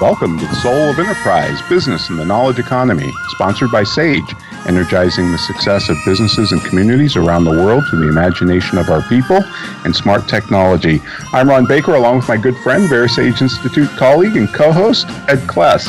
[0.00, 4.32] Welcome to the Soul of Enterprise Business and the Knowledge Economy, sponsored by SAGE,
[4.68, 9.02] energizing the success of businesses and communities around the world through the imagination of our
[9.08, 9.40] people
[9.84, 11.00] and smart technology.
[11.32, 15.40] I'm Ron Baker, along with my good friend, VeraSage Institute colleague and co host, Ed
[15.48, 15.88] Kless.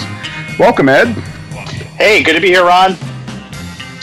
[0.58, 1.10] Welcome, Ed.
[2.00, 2.98] Hey, good to be here, Ron.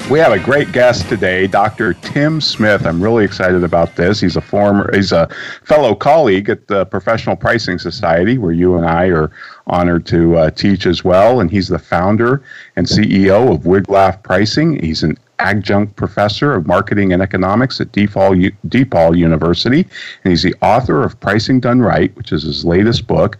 [0.08, 1.94] We have a great guest today, Dr.
[1.94, 2.86] Tim Smith.
[2.86, 4.20] I'm really excited about this.
[4.20, 5.28] He's a former, he's a
[5.64, 9.32] fellow colleague at the Professional Pricing Society, where you and I are
[9.67, 11.41] honored to uh, teach as well.
[11.41, 12.42] And he's the founder
[12.77, 14.83] and CEO of Wiglaf Pricing.
[14.83, 19.87] He's an adjunct professor of marketing and economics at DePaul, DePaul University.
[20.25, 23.39] And he's the author of Pricing Done Right, which is his latest book.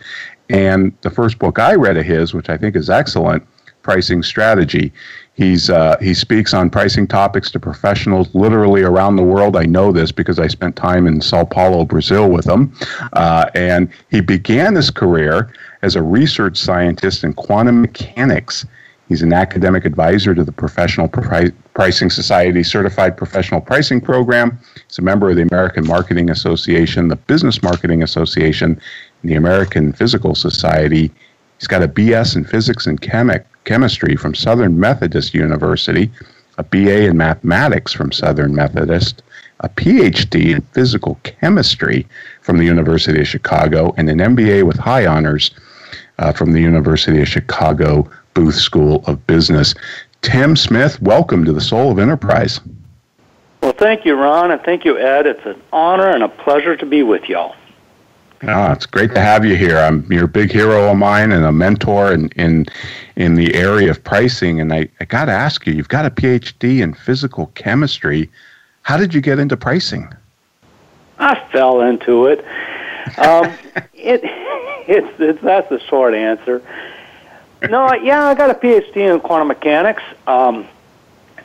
[0.49, 3.47] And the first book I read of his, which I think is excellent,
[3.87, 4.93] Pricing Strategy.
[5.35, 9.57] He's uh, he speaks on pricing topics to professionals literally around the world.
[9.57, 12.75] I know this because I spent time in Sao Paulo, Brazil, with him.
[13.13, 18.67] Uh, and he began his career as a research scientist in quantum mechanics.
[19.09, 24.59] He's an academic advisor to the Professional Pri- Pricing Society Certified Professional Pricing Program.
[24.89, 28.81] He's a member of the American Marketing Association, the Business Marketing Association,
[29.23, 31.13] and the American Physical Society.
[31.59, 36.11] He's got a BS in physics and chemi- chemistry from Southern Methodist University,
[36.59, 39.23] a BA in mathematics from Southern Methodist,
[39.61, 42.07] a PhD in physical chemistry
[42.43, 45.51] from the University of Chicago, and an MBA with high honors
[46.19, 49.75] uh, from the University of Chicago Booth School of Business.
[50.21, 52.61] Tim Smith, welcome to the Soul of Enterprise.
[53.63, 55.27] Well, thank you, Ron, and thank you, Ed.
[55.27, 57.57] It's an honor and a pleasure to be with y'all.
[58.43, 59.79] Oh, it's great to have you here.
[59.79, 62.67] I'm you're a big hero of mine and a mentor in in,
[63.17, 64.61] in the area of pricing.
[64.61, 68.31] And I, I got to ask you, you've got a PhD in physical chemistry.
[68.83, 70.13] How did you get into pricing?
[71.19, 72.45] I fell into it.
[73.19, 73.53] Um,
[73.95, 74.21] it
[74.87, 76.63] it's, it's that's the short answer.
[77.71, 80.03] No, yeah, I got a PhD in quantum mechanics.
[80.27, 80.69] Um,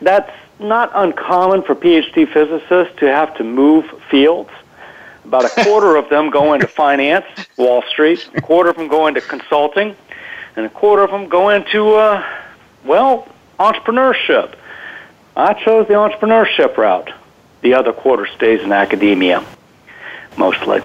[0.02, 4.52] that's not uncommon for PhD physicists to have to move fields.
[5.26, 7.26] About a quarter of them go into finance,
[7.58, 8.28] Wall Street.
[8.36, 9.96] A quarter of them go into consulting,
[10.56, 12.26] and a quarter of them go into, uh,
[12.84, 13.28] well,
[13.60, 14.56] entrepreneurship.
[15.36, 17.12] I chose the entrepreneurship route.
[17.62, 19.46] The other quarter stays in academia,
[20.38, 20.82] mostly.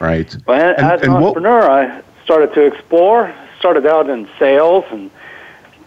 [0.00, 0.34] Right.
[0.46, 1.70] Well, as an entrepreneur, what...
[1.70, 3.32] I started to explore.
[3.58, 5.10] Started out in sales and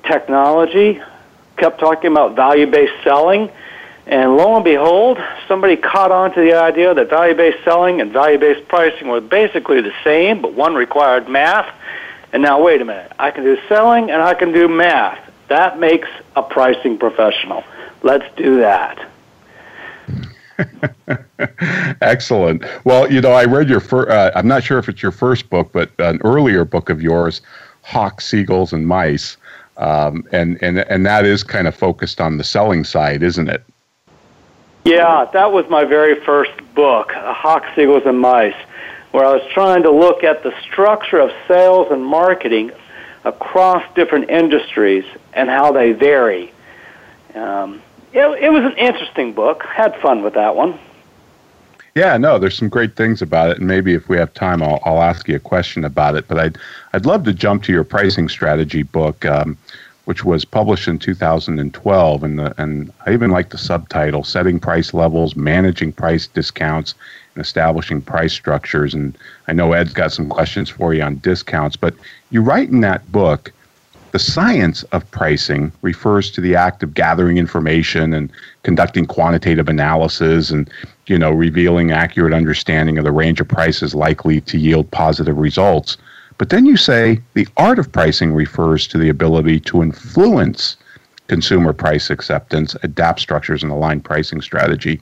[0.04, 1.02] technology.
[1.58, 3.50] Kept talking about value-based selling
[4.08, 5.18] and lo and behold,
[5.48, 9.22] somebody caught on to the idea that value based selling and value based pricing were
[9.22, 11.74] basically the same, but one required math.
[12.32, 15.20] And now, wait a minute, I can do selling and I can do math.
[15.48, 17.64] That makes a pricing professional.
[18.04, 19.10] Let's do that.
[22.02, 22.64] Excellent.
[22.84, 25.50] Well, you know, I read your first, uh, I'm not sure if it's your first
[25.50, 27.42] book, but an earlier book of yours,
[27.82, 29.38] Hawks, Seagulls, and Mice.
[29.78, 33.64] Um, and, and, and that is kind of focused on the selling side, isn't it?
[34.86, 38.54] Yeah, that was my very first book, Hawks, Seagulls, and Mice,
[39.12, 42.72] where I was trying to look at the structure of sales and marketing
[43.24, 46.54] across different industries and how they vary.
[47.34, 47.82] Um,
[48.14, 49.64] it, it was an interesting book.
[49.64, 50.78] Had fun with that one.
[51.96, 54.80] Yeah, no, there's some great things about it, and maybe if we have time, I'll,
[54.86, 56.28] I'll ask you a question about it.
[56.28, 56.58] But I'd
[56.94, 59.26] I'd love to jump to your pricing strategy book.
[59.26, 59.58] Um,
[60.06, 62.24] which was published in 2012.
[62.24, 66.96] And, the, and I even like the subtitle Setting Price Levels, Managing Price Discounts,
[67.34, 68.94] and Establishing Price Structures.
[68.94, 69.18] And
[69.48, 71.94] I know Ed's got some questions for you on discounts, but
[72.30, 73.52] you write in that book
[74.12, 78.32] The science of pricing refers to the act of gathering information and
[78.64, 80.70] conducting quantitative analysis and
[81.08, 85.98] you know revealing accurate understanding of the range of prices likely to yield positive results.
[86.38, 90.78] But then you say the art of pricing refers to the ability to influence
[91.28, 95.02] consumer price acceptance, adapt structures, and align pricing strategy.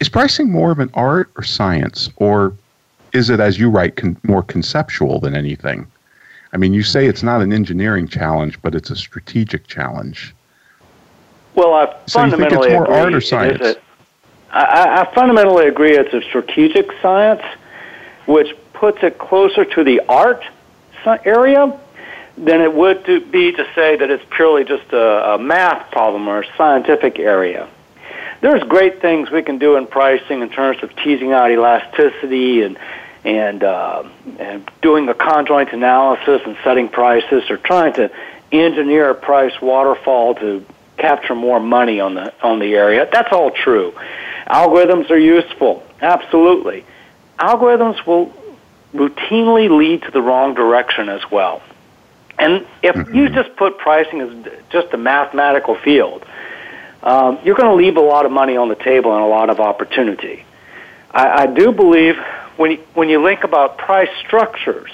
[0.00, 2.54] Is pricing more of an art or science, or
[3.12, 5.86] is it, as you write, con- more conceptual than anything?
[6.52, 10.34] I mean, you say it's not an engineering challenge, but it's a strategic challenge.
[11.54, 12.96] Well, I so fundamentally you think it's more agree.
[12.96, 13.60] art or science?
[13.60, 17.42] It is a, I, I fundamentally agree it's a strategic science,
[18.26, 18.54] which
[18.84, 20.44] puts it closer to the art
[21.24, 21.80] area
[22.36, 26.28] than it would to be to say that it's purely just a, a math problem
[26.28, 27.66] or a scientific area.
[28.42, 32.78] There's great things we can do in pricing in terms of teasing out elasticity and
[33.24, 34.06] and, uh,
[34.38, 38.10] and doing a conjoint analysis and setting prices or trying to
[38.52, 40.62] engineer a price waterfall to
[40.98, 43.08] capture more money on the on the area.
[43.10, 43.94] That's all true.
[44.46, 46.84] Algorithms are useful, absolutely.
[47.38, 48.30] Algorithms will
[48.94, 51.62] routinely lead to the wrong direction as well.
[52.38, 53.14] And if mm-hmm.
[53.14, 56.24] you just put pricing as just a mathematical field,
[57.02, 59.50] um, you're going to leave a lot of money on the table and a lot
[59.50, 60.44] of opportunity.
[61.10, 62.16] I, I do believe
[62.56, 64.90] when you, when you think about price structures,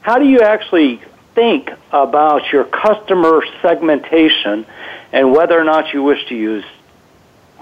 [0.00, 1.00] how do you actually
[1.34, 4.66] think about your customer segmentation
[5.12, 6.64] and whether or not you wish to use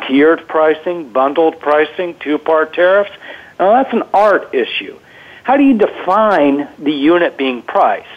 [0.06, 3.12] tiered pricing, bundled pricing, two-part tariffs?
[3.58, 4.98] Now that's an art issue.
[5.44, 8.08] How do you define the unit being priced?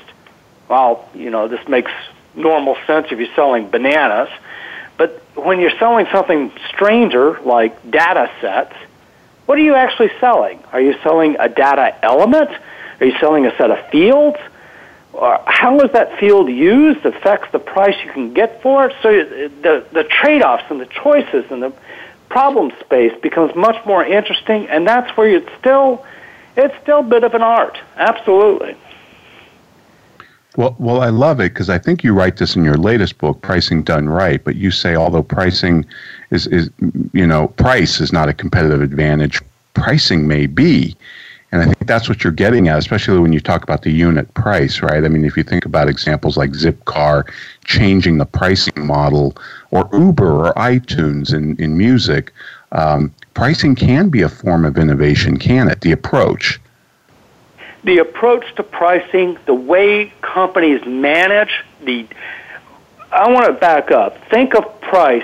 [0.68, 1.92] Well, you know, this makes
[2.36, 4.30] normal sense if you're selling bananas,
[4.98, 8.74] but when you're selling something stranger like data sets,
[9.46, 10.64] what are you actually selling?
[10.72, 12.50] Are you selling a data element?
[13.00, 14.38] Are you selling a set of fields?
[15.14, 18.96] Or how is that field used affects the price you can get for it?
[19.02, 21.74] So the, the trade-offs and the choices and the
[22.30, 26.06] problem space becomes much more interesting, and that's where it's still,
[26.58, 27.78] it's still a bit of an art.
[27.96, 28.76] Absolutely.
[30.58, 33.42] Well, well, I love it because I think you write this in your latest book,
[33.42, 34.44] Pricing Done Right.
[34.44, 35.86] But you say although pricing
[36.32, 36.72] is, is
[37.14, 39.40] you know, price is not a competitive advantage,
[39.76, 40.98] pricing may be.
[41.52, 44.34] And I think that's what you're getting at, especially when you talk about the unit
[44.34, 45.06] price, right?
[45.06, 47.30] I mean, if you think about examples like Zipcar
[47.64, 49.38] changing the pricing model,
[49.72, 52.34] or Uber or iTunes in, in music,
[52.72, 55.82] um, pricing can be a form of innovation, can it?
[55.82, 56.60] The approach
[57.88, 62.06] the approach to pricing, the way companies manage the.
[63.12, 64.18] I want to back up.
[64.30, 65.24] Think of price.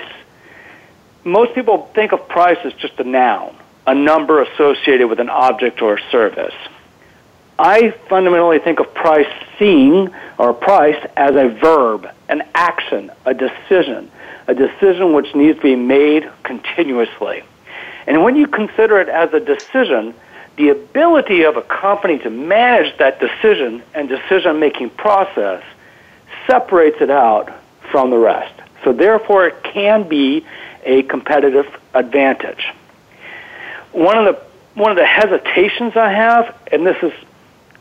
[1.24, 3.54] Most people think of price as just a noun,
[3.86, 6.54] a number associated with an object or a service.
[7.58, 14.10] I fundamentally think of pricing or price as a verb, an action, a decision,
[14.48, 17.44] a decision which needs to be made continuously.
[18.06, 20.14] And when you consider it as a decision,
[20.56, 25.62] the ability of a company to manage that decision and decision making process
[26.46, 27.52] separates it out
[27.90, 28.52] from the rest.
[28.82, 30.44] So therefore it can be
[30.84, 32.66] a competitive advantage.
[33.92, 34.42] One of the
[34.74, 37.12] one of the hesitations I have, and this is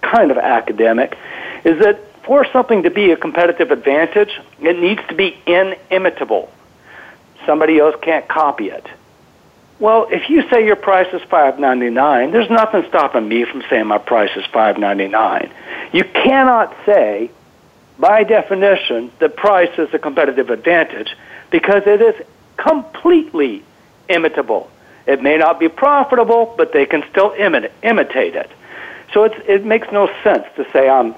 [0.04, 1.18] kind of academic,
[1.64, 6.52] is that for something to be a competitive advantage, it needs to be inimitable.
[7.46, 8.86] Somebody else can't copy it.
[9.80, 13.64] Well, if you say your price is five ninety nine, there's nothing stopping me from
[13.70, 15.52] saying my price is five ninety nine.
[15.92, 17.32] You cannot say,
[18.00, 21.16] by definition, that price is a competitive advantage
[21.50, 22.16] because it is
[22.56, 23.64] completely
[24.08, 24.70] imitable.
[25.06, 28.50] It may not be profitable, but they can still imit- imitate it.
[29.14, 31.16] So it's, it makes no sense to say I'm,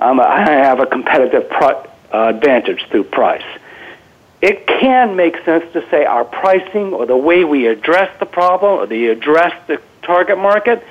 [0.00, 3.44] I'm a, I have a competitive pro- uh, advantage through price
[4.42, 8.80] it can make sense to say our pricing or the way we address the problem
[8.80, 10.82] or the address the target market,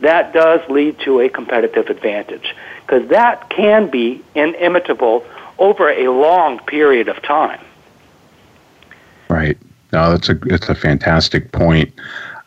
[0.00, 5.24] that does lead to a competitive advantage because that can be inimitable
[5.58, 7.60] over a long period of time.
[9.28, 9.58] Right.
[9.92, 11.92] No, that's a it's a fantastic point.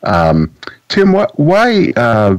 [0.03, 0.53] Um,
[0.88, 2.38] Tim, what, why uh,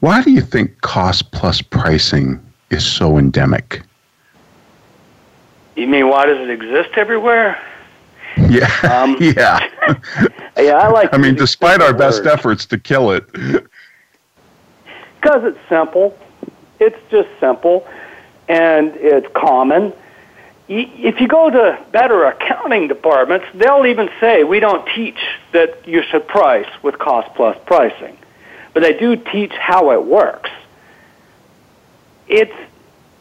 [0.00, 3.82] why do you think cost plus pricing is so endemic?
[5.76, 7.60] You mean why does it exist everywhere?
[8.36, 8.70] Yeah.
[8.82, 9.68] Um, yeah.
[10.56, 11.12] yeah, I like.
[11.12, 13.24] I mean, despite our best efforts to kill it.
[15.20, 16.14] Because it's simple.
[16.80, 17.88] It's just simple,
[18.46, 19.90] and it's common.
[20.68, 25.16] If you go to better accounting departments, they'll even say we don't teach
[25.52, 28.18] that you should price with cost plus pricing,
[28.74, 30.50] but they do teach how it works.
[32.28, 32.54] It's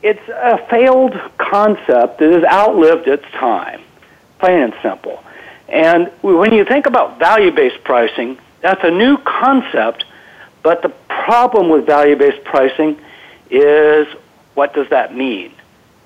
[0.02, 3.82] it's a failed concept that has outlived its time,
[4.40, 5.24] plain and simple.
[5.70, 10.04] And when you think about value based pricing, that's a new concept,
[10.62, 13.00] but the problem with value based pricing
[13.50, 14.08] is
[14.56, 15.54] what does that mean?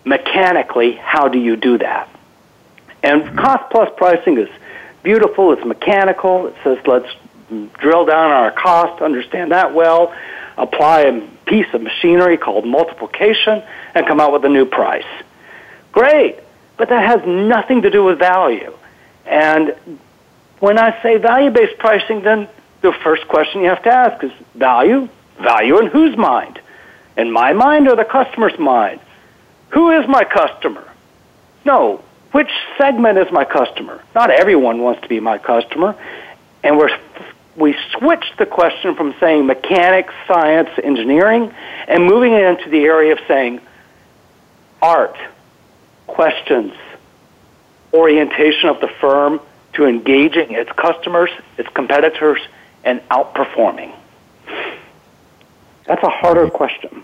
[0.06, 2.10] Mechanically, how do you do that?
[3.04, 4.50] And cost plus pricing is
[5.02, 7.10] beautiful, it's mechanical, it says let's
[7.50, 10.14] drill down on our cost, understand that well,
[10.58, 13.64] apply a piece of machinery called multiplication,
[13.94, 15.06] and come out with a new price.
[15.92, 16.40] Great,
[16.78, 18.74] but that has nothing to do with value.
[19.26, 19.76] And
[20.60, 22.48] when I say value based pricing, then
[22.82, 25.10] the first question you have to ask is value?
[25.40, 26.60] Value in whose mind?
[27.16, 29.00] In my mind or the customer's mind?
[29.70, 30.88] Who is my customer?
[31.66, 34.04] No, which segment is my customer?
[34.16, 35.96] Not everyone wants to be my customer.
[36.64, 36.98] And we're,
[37.58, 41.52] we switched the question from saying mechanics, science, engineering,
[41.88, 43.60] and moving it into the area of saying
[44.82, 45.18] art,
[46.06, 46.74] questions,
[47.94, 49.42] orientation of the firm
[49.74, 52.40] to engaging its customers, its competitors,
[52.84, 53.92] and outperforming?
[55.86, 57.04] That's a harder question.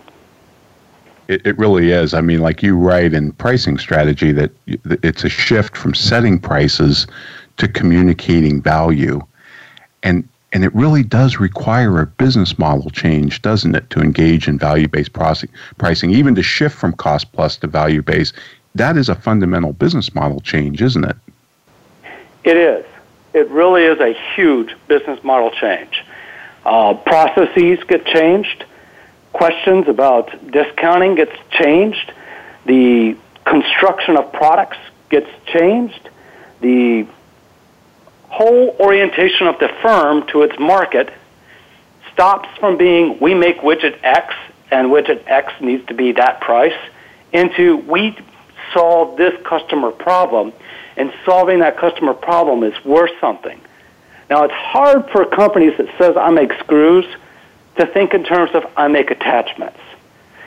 [1.26, 2.14] It, it, really is.
[2.14, 7.06] I mean, like you write in pricing strategy, that it's a shift from setting prices
[7.56, 9.20] to communicating value,
[10.02, 14.56] and and it really does require a business model change, doesn't it, to engage in
[14.56, 18.32] value-based pricing, even to shift from cost plus to value-based.
[18.76, 21.16] That is a fundamental business model change, isn't it?
[22.44, 22.86] It is.
[23.34, 26.04] It really is a huge business model change.
[26.64, 28.64] Uh, processes get changed.
[29.32, 32.12] Questions about discounting gets changed.
[32.66, 34.78] The construction of products
[35.10, 36.08] gets changed.
[36.60, 37.08] The
[38.34, 41.12] whole orientation of the firm to its market
[42.12, 44.34] stops from being we make widget X
[44.72, 46.78] and widget X needs to be that price
[47.32, 48.16] into we
[48.72, 50.52] solve this customer problem
[50.96, 53.60] and solving that customer problem is worth something.
[54.28, 57.04] Now, it's hard for companies that says I make screws
[57.76, 59.78] to think in terms of I make attachments.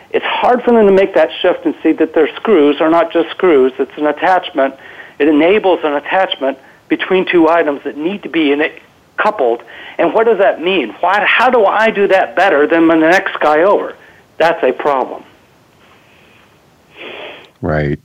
[0.10, 3.14] It's hard for them to make that shift and see that their screws are not
[3.14, 4.76] just screws, it's an attachment.
[5.20, 6.58] It enables an attachment
[6.90, 8.82] between two items that need to be in it
[9.18, 9.64] coupled.
[9.98, 10.92] And what does that mean?
[11.00, 13.96] Why, how do I do that better than the next guy over?
[14.38, 15.24] That's a problem.
[17.62, 18.00] Right.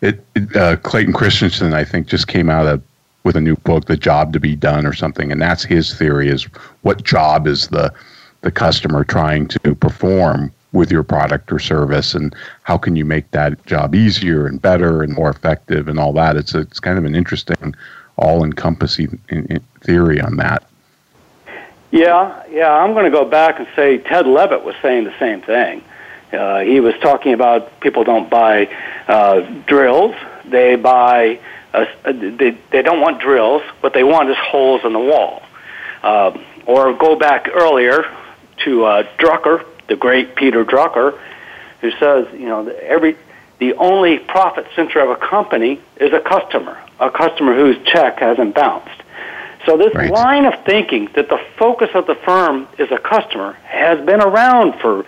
[0.00, 2.82] It, it uh, Clayton Christensen, I think, just came out of,
[3.24, 6.28] with a new book, "The Job to Be Done" or something, and that's his theory:
[6.28, 6.44] is
[6.80, 7.92] what job is the
[8.40, 13.30] the customer trying to perform with your product or service, and how can you make
[13.32, 16.36] that job easier and better and more effective and all that.
[16.36, 17.74] It's a, it's kind of an interesting,
[18.20, 19.18] all-encompassing
[19.82, 20.64] theory on that.
[21.90, 22.72] Yeah, yeah.
[22.72, 25.82] I'm going to go back and say Ted Levitt was saying the same thing.
[26.32, 28.66] Uh, he was talking about people don't buy
[29.08, 31.40] uh, drills; they buy.
[31.74, 33.62] Uh, they they don't want drills.
[33.80, 35.42] What they want is holes in the wall.
[36.02, 38.04] Uh, or go back earlier
[38.64, 41.18] to uh, Drucker, the great Peter Drucker,
[41.80, 43.16] who says, you know, every
[43.58, 48.54] the only profit center of a company is a customer, a customer whose check hasn't
[48.54, 49.02] bounced.
[49.66, 50.10] So this right.
[50.10, 54.80] line of thinking that the focus of the firm is a customer has been around
[54.80, 55.04] for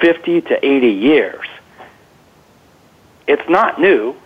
[0.00, 1.46] 50 to 80 years.
[3.26, 4.16] It's not new.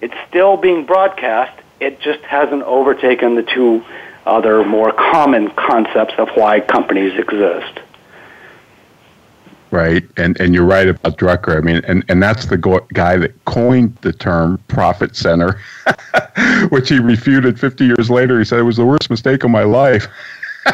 [0.00, 1.60] It's still being broadcast.
[1.80, 3.84] It just hasn't overtaken the two
[4.26, 7.80] other more common concepts of why companies exist.
[9.70, 11.56] Right, and and you're right about Drucker.
[11.56, 15.60] I mean, and and that's the go- guy that coined the term profit center,
[16.70, 18.38] which he refuted 50 years later.
[18.38, 20.06] He said it was the worst mistake of my life.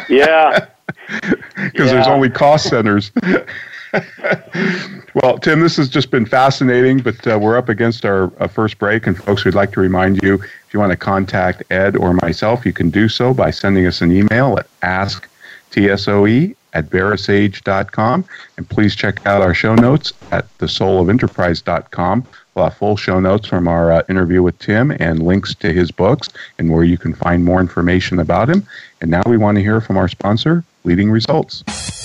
[0.07, 0.67] yeah,
[1.21, 1.41] because
[1.75, 1.85] yeah.
[1.85, 3.11] there's only cost centers.
[5.13, 8.77] well, Tim, this has just been fascinating, but uh, we're up against our uh, first
[8.77, 9.07] break.
[9.07, 12.65] And, folks, we'd like to remind you if you want to contact Ed or myself,
[12.65, 18.25] you can do so by sending us an email at asktsoe at verasage.com.
[18.57, 22.27] And please check out our show notes at thesoulofenterprise.com.
[22.53, 25.91] We'll have full show notes from our uh, interview with Tim and links to his
[25.91, 26.29] books
[26.59, 28.65] and where you can find more information about him.
[29.01, 32.04] And now we want to hear from our sponsor, Leading Results.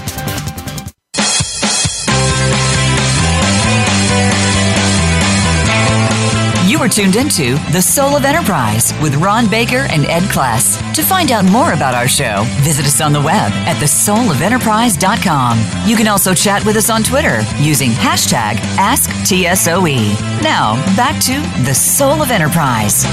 [6.81, 10.81] Are tuned into The Soul of Enterprise with Ron Baker and Ed Kless.
[10.95, 15.87] To find out more about our show, visit us on the web at thesoulofenterprise.com.
[15.87, 20.41] You can also chat with us on Twitter using hashtag AskTSOE.
[20.41, 21.33] Now, back to
[21.65, 23.03] The Soul of Enterprise.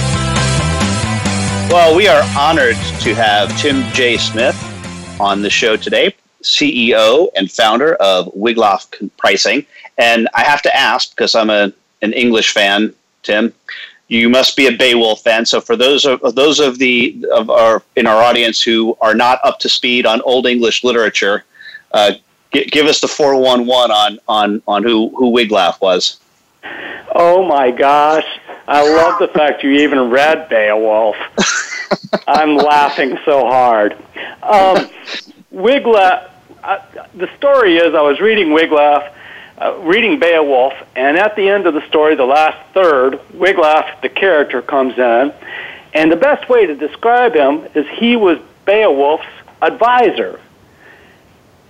[1.71, 4.17] Well, we are honored to have Tim J.
[4.17, 4.57] Smith
[5.21, 9.67] on the show today, CEO and founder of Wiglaf Pricing.
[9.99, 11.71] And I have to ask, because I'm a,
[12.01, 12.95] an English fan,
[13.29, 13.53] Tim.
[14.09, 15.45] You must be a Beowulf fan.
[15.45, 19.39] So for those of those of the of our in our audience who are not
[19.45, 21.45] up to speed on Old English literature,
[21.93, 22.13] uh,
[22.53, 26.21] g- give us the four one one on on on who who Wiglaf was.
[27.15, 28.27] Oh my gosh!
[28.67, 31.17] I love the fact you even read Beowulf.
[32.27, 33.93] I'm laughing so hard.
[34.43, 34.89] Um,
[35.53, 36.31] Wiglaf.
[36.65, 36.79] Uh,
[37.15, 39.15] the story is, I was reading Wiglaf
[39.61, 44.09] uh, reading Beowulf, and at the end of the story, the last third, Wiglaf, the
[44.09, 45.33] character, comes in,
[45.95, 49.27] and the best way to describe him is he was Beowulf's
[49.61, 50.41] advisor.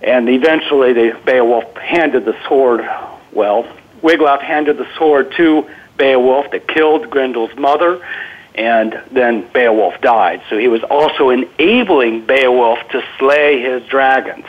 [0.01, 2.87] And eventually, the Beowulf handed the sword.
[3.31, 3.63] Well,
[4.01, 8.05] Wiglaf handed the sword to Beowulf that killed Grendel's mother,
[8.55, 10.41] and then Beowulf died.
[10.49, 14.45] So he was also enabling Beowulf to slay his dragons.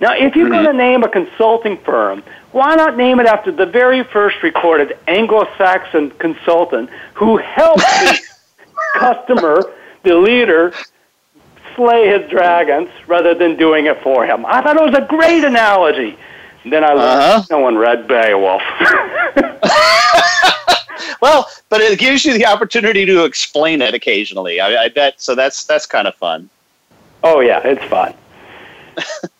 [0.00, 0.64] Now, if you're mm-hmm.
[0.64, 2.22] going to name a consulting firm
[2.54, 8.20] why not name it after the very first recorded Anglo-Saxon consultant who helped the
[8.94, 9.72] customer,
[10.04, 10.72] the leader,
[11.74, 14.46] slay his dragons rather than doing it for him?
[14.46, 16.16] I thought it was a great analogy.
[16.64, 17.42] Then I uh-huh.
[17.50, 18.62] no one read Beowulf.
[21.20, 24.60] well, but it gives you the opportunity to explain it occasionally.
[24.60, 25.34] I, I bet so.
[25.34, 26.48] That's that's kind of fun.
[27.24, 28.14] Oh yeah, it's fun.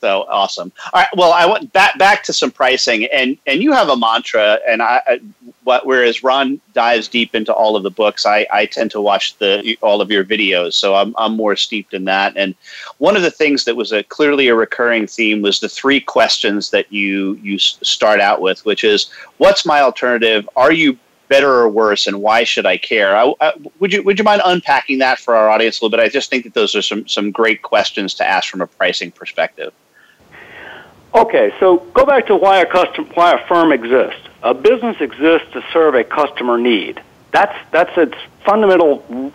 [0.00, 0.72] So awesome.
[0.92, 1.08] All right.
[1.16, 4.82] Well, I went back back to some pricing, and and you have a mantra, and
[4.82, 5.20] I, I
[5.64, 9.36] what whereas Ron dives deep into all of the books, I, I tend to watch
[9.38, 12.34] the all of your videos, so I'm I'm more steeped in that.
[12.36, 12.54] And
[12.98, 16.70] one of the things that was a clearly a recurring theme was the three questions
[16.70, 20.46] that you you start out with, which is what's my alternative?
[20.56, 23.16] Are you better or worse, and why should I care?
[23.16, 26.02] I, I, would you would you mind unpacking that for our audience a little bit?
[26.02, 29.10] I just think that those are some some great questions to ask from a pricing
[29.10, 29.72] perspective.
[31.14, 34.20] Okay, so go back to why a custom, why a firm exists.
[34.42, 37.00] A business exists to serve a customer need.
[37.32, 38.14] That's that's its
[38.44, 39.32] fundamental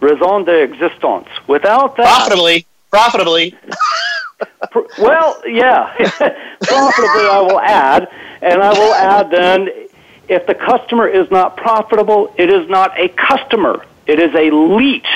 [0.00, 1.28] raison d'existence.
[1.46, 3.54] Without that, profitably, profitably.
[4.98, 7.26] well, yeah, profitably.
[7.28, 8.08] I will add,
[8.42, 9.68] and I will add then,
[10.28, 13.84] if the customer is not profitable, it is not a customer.
[14.06, 15.06] It is a leech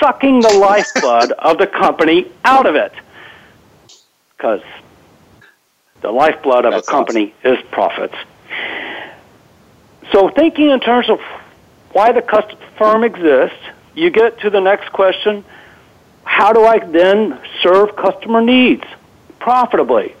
[0.00, 2.92] sucking the lifeblood of the company out of it.
[4.36, 4.62] Because
[6.00, 7.54] the lifeblood of That's a company awesome.
[7.54, 8.14] is profits.
[10.12, 11.20] So, thinking in terms of
[11.92, 12.22] why the
[12.78, 13.58] firm exists,
[13.94, 15.44] you get to the next question
[16.24, 18.84] how do I then serve customer needs
[19.40, 20.14] profitably?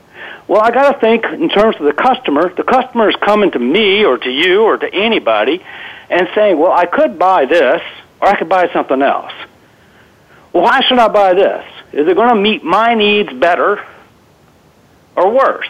[0.48, 2.52] Well, I got to think in terms of the customer.
[2.52, 5.64] The customer is coming to me or to you or to anybody
[6.10, 7.80] and saying, well, I could buy this
[8.20, 9.32] or I could buy something else.
[10.52, 11.64] Well, why should I buy this?
[11.92, 13.86] Is it going to meet my needs better
[15.20, 15.68] or worse.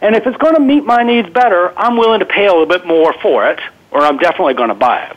[0.00, 2.66] And if it's going to meet my needs better, I'm willing to pay a little
[2.66, 5.16] bit more for it, or I'm definitely going to buy it.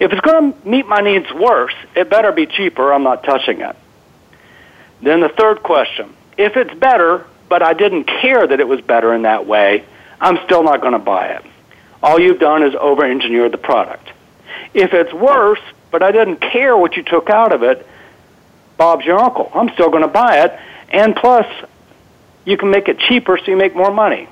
[0.00, 2.92] If it's going to meet my needs worse, it better be cheaper.
[2.92, 3.76] I'm not touching it.
[5.02, 9.12] Then the third question if it's better, but I didn't care that it was better
[9.12, 9.84] in that way,
[10.20, 11.44] I'm still not going to buy it.
[12.02, 14.08] All you've done is over engineer the product.
[14.72, 17.86] If it's worse, but I didn't care what you took out of it,
[18.76, 19.50] Bob's your uncle.
[19.52, 20.58] I'm still going to buy it.
[20.90, 21.46] And plus,
[22.44, 24.28] you can make it cheaper so you make more money.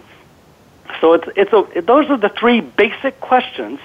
[1.00, 3.80] So it's, it's a, those are the three basic questions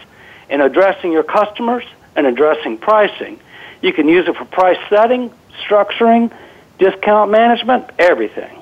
[0.49, 1.83] in addressing your customers
[2.15, 3.39] and addressing pricing.
[3.81, 5.31] You can use it for price setting,
[5.65, 6.31] structuring,
[6.77, 8.57] discount management, everything.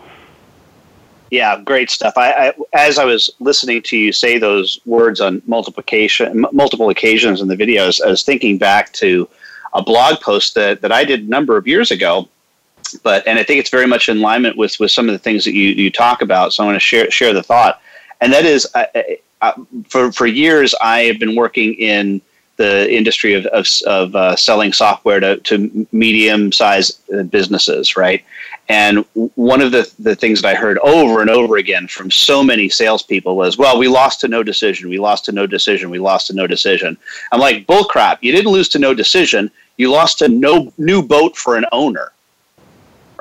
[1.32, 2.14] Yeah, great stuff.
[2.18, 6.90] I, I, as I was listening to you say those words on multiplication, m- multiple
[6.90, 9.30] occasions in the videos, I was thinking back to
[9.74, 12.28] a blog post that, that I did a number of years ago.
[12.96, 15.46] But and I think it's very much in alignment with, with some of the things
[15.46, 16.54] that you, you talk about.
[16.54, 17.82] So I want to share share the thought,
[18.22, 18.86] and that is, uh,
[19.42, 19.54] uh,
[19.88, 22.22] for for years I have been working in
[22.58, 27.00] the industry of of, of uh, selling software to to medium sized
[27.32, 28.24] businesses, right?
[28.70, 32.44] And one of the, the things that I heard over and over again from so
[32.44, 34.90] many salespeople was, well, we lost to no decision.
[34.90, 35.90] We lost to no decision.
[35.90, 36.96] We lost to no decision.
[37.32, 38.20] I'm like, bullcrap.
[38.22, 39.50] You didn't lose to no decision.
[39.78, 42.12] You lost to no new boat for an owner.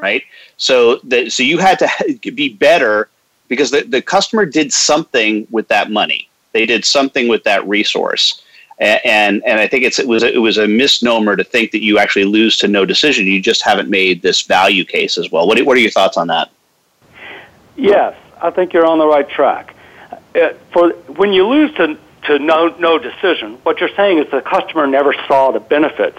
[0.00, 0.22] Right.
[0.56, 1.88] So so you had to
[2.34, 3.08] be better
[3.48, 6.28] because the, the customer did something with that money.
[6.52, 8.42] They did something with that resource
[8.80, 11.98] and and I think it's it was it was a misnomer to think that you
[11.98, 13.26] actually lose to no decision.
[13.26, 15.46] You just haven't made this value case as well.
[15.46, 16.50] What what are your thoughts on that?
[17.76, 19.74] Yes, I think you're on the right track.
[20.34, 24.42] Uh, for when you lose to to no no decision, what you're saying is the
[24.42, 26.18] customer never saw the benefits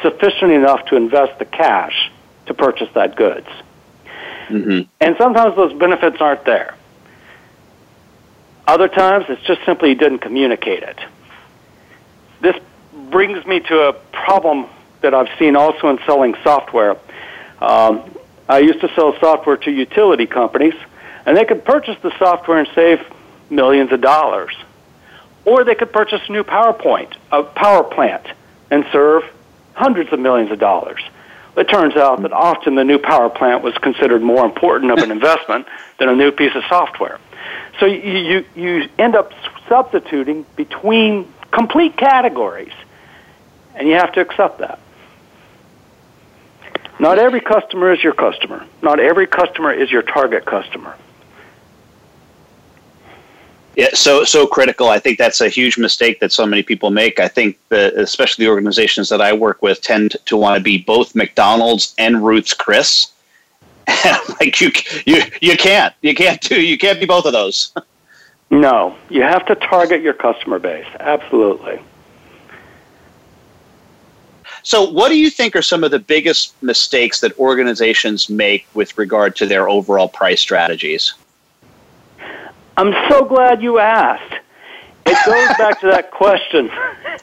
[0.00, 2.10] sufficient enough to invest the cash
[2.50, 3.48] to purchase that goods.
[4.48, 4.82] Mm-hmm.
[5.00, 6.74] And sometimes those benefits aren't there.
[8.66, 10.98] Other times, it's just simply you didn't communicate it
[12.40, 12.56] this
[13.10, 14.66] brings me to a problem
[15.00, 16.96] that I've seen also in selling software.
[17.60, 18.02] Um,
[18.48, 20.74] I used to sell software to utility companies,
[21.26, 23.00] and they could purchase the software and save
[23.48, 24.54] millions of dollars.
[25.44, 28.26] Or they could purchase a new PowerPoint, a power plant,
[28.70, 29.24] and serve
[29.74, 31.00] hundreds of millions of dollars.
[31.56, 35.10] It turns out that often the new power plant was considered more important of an
[35.18, 35.66] investment
[35.98, 37.18] than a new piece of software.
[37.78, 39.32] So you, you, you end up
[39.68, 42.72] substituting between complete categories.
[43.74, 44.78] And you have to accept that.
[46.98, 48.66] Not every customer is your customer.
[48.82, 50.96] Not every customer is your target customer.
[53.80, 54.90] Yeah, so so critical.
[54.90, 57.18] I think that's a huge mistake that so many people make.
[57.18, 60.76] I think that especially the organizations that I work with tend to want to be
[60.76, 63.10] both McDonald's and Ruth's Chris.
[64.38, 64.70] like you,
[65.06, 67.72] you, you can't, you can't do, you can't be both of those.
[68.52, 70.88] No, you have to target your customer base.
[70.98, 71.80] Absolutely.
[74.64, 78.98] So, what do you think are some of the biggest mistakes that organizations make with
[78.98, 81.14] regard to their overall price strategies?
[82.80, 84.36] I'm so glad you asked.
[85.04, 86.70] It goes back to that question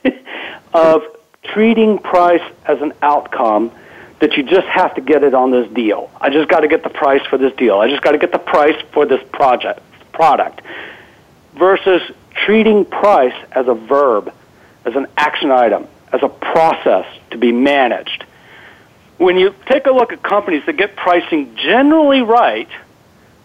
[0.73, 1.01] of
[1.41, 3.71] treating price as an outcome
[4.19, 6.11] that you just have to get it on this deal.
[6.21, 7.79] I just got to get the price for this deal.
[7.79, 10.61] I just got to get the price for this project product
[11.55, 12.03] versus
[12.45, 14.31] treating price as a verb,
[14.85, 18.25] as an action item, as a process to be managed.
[19.17, 22.69] When you take a look at companies that get pricing generally right,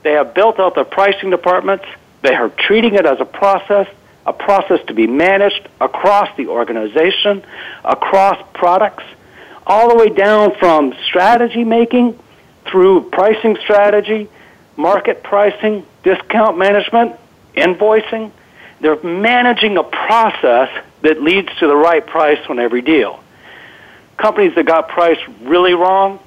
[0.03, 1.87] they have built out their pricing departments,
[2.23, 3.89] they are treating it as a process,
[4.27, 7.45] a process to be managed across the organization,
[7.85, 9.05] across products,
[9.67, 12.19] all the way down from strategy making
[12.67, 14.29] through pricing strategy,
[14.77, 17.17] market pricing, discount management,
[17.55, 18.31] invoicing.
[18.81, 20.71] They're managing a process
[21.03, 23.23] that leads to the right price on every deal.
[24.17, 26.21] Companies that got price really wrong,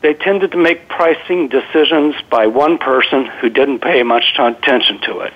[0.00, 5.20] they tended to make pricing decisions by one person who didn't pay much attention to
[5.20, 5.32] it.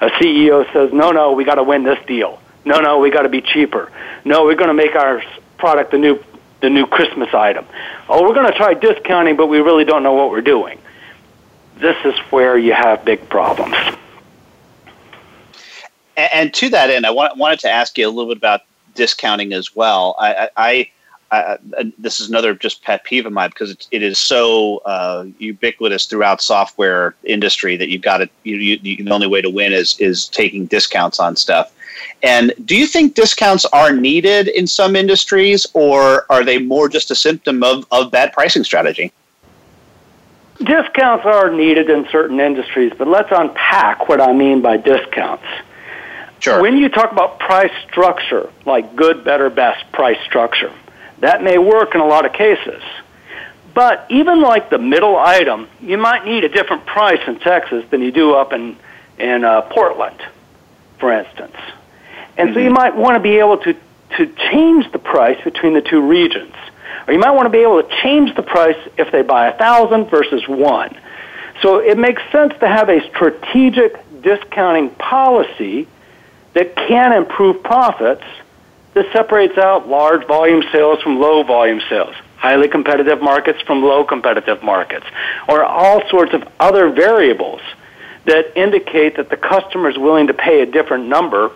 [0.00, 2.40] A CEO says, no, no, we got to win this deal.
[2.64, 3.90] No, no, we got to be cheaper.
[4.24, 5.22] No, we're going to make our
[5.56, 6.22] product the new,
[6.60, 7.66] the new Christmas item.
[8.08, 10.78] Oh, we're going to try discounting, but we really don't know what we're doing
[11.78, 13.76] this is where you have big problems.
[16.16, 18.62] And, to that end, I want, wanted to ask you a little bit about
[18.94, 20.16] discounting as well.
[20.18, 20.90] I, I,
[21.30, 21.58] I
[21.98, 26.06] this is another just pet peeve of mine because it, it is so uh, ubiquitous
[26.06, 29.98] throughout software industry that you've got to you, you, the only way to win is
[30.00, 31.72] is taking discounts on stuff.
[32.22, 37.10] And do you think discounts are needed in some industries, or are they more just
[37.10, 39.12] a symptom of, of bad pricing strategy?
[40.58, 45.44] Discounts are needed in certain industries, but let's unpack what I mean by discounts.
[46.40, 46.60] Sure.
[46.60, 50.72] When you talk about price structure, like good, better, best price structure,
[51.20, 52.82] that may work in a lot of cases.
[53.74, 58.00] But even like the middle item, you might need a different price in Texas than
[58.02, 58.76] you do up in
[59.18, 60.20] in uh, Portland,
[60.98, 61.56] for instance.
[62.36, 62.54] And mm-hmm.
[62.54, 62.74] so you mm-hmm.
[62.74, 63.74] might want to be able to,
[64.16, 66.54] to change the price between the two regions.
[67.06, 69.58] Or you might want to be able to change the price if they buy a
[69.58, 70.96] thousand versus one.
[71.62, 75.88] So it makes sense to have a strategic discounting policy
[76.54, 78.24] that can improve profits
[78.98, 84.04] that separates out large volume sales from low volume sales, highly competitive markets from low
[84.04, 85.06] competitive markets,
[85.48, 87.60] or all sorts of other variables
[88.24, 91.52] that indicate that the customer is willing to pay a different number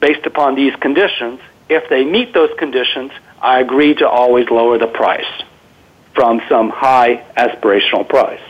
[0.00, 1.40] based upon these conditions.
[1.68, 3.10] If they meet those conditions,
[3.42, 5.26] I agree to always lower the price
[6.14, 8.40] from some high aspirational price.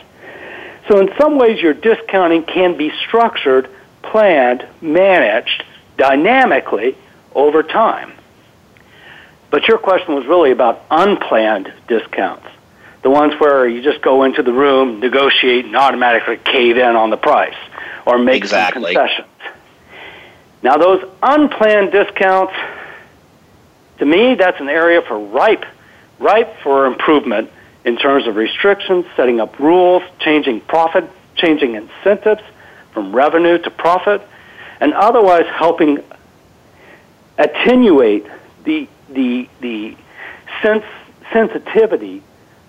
[0.89, 3.71] So in some ways, your discounting can be structured,
[4.03, 5.65] planned, managed
[5.97, 6.99] dynamically
[7.35, 8.13] over time.
[9.51, 12.47] But your question was really about unplanned discounts,
[13.03, 17.11] the ones where you just go into the room, negotiate, and automatically cave in on
[17.11, 17.55] the price
[18.07, 18.95] or make exactly.
[18.95, 19.29] some concessions.
[20.63, 22.55] Now, those unplanned discounts,
[23.99, 25.65] to me, that's an area for ripe,
[26.19, 27.51] ripe for improvement
[27.85, 32.43] in terms of restrictions, setting up rules, changing profit, changing incentives
[32.93, 34.23] from revenue to profit,
[34.81, 36.03] and otherwise helping
[37.39, 38.27] attenuate
[38.65, 39.97] the the the
[40.63, 40.85] sense
[41.33, 42.23] sensitivity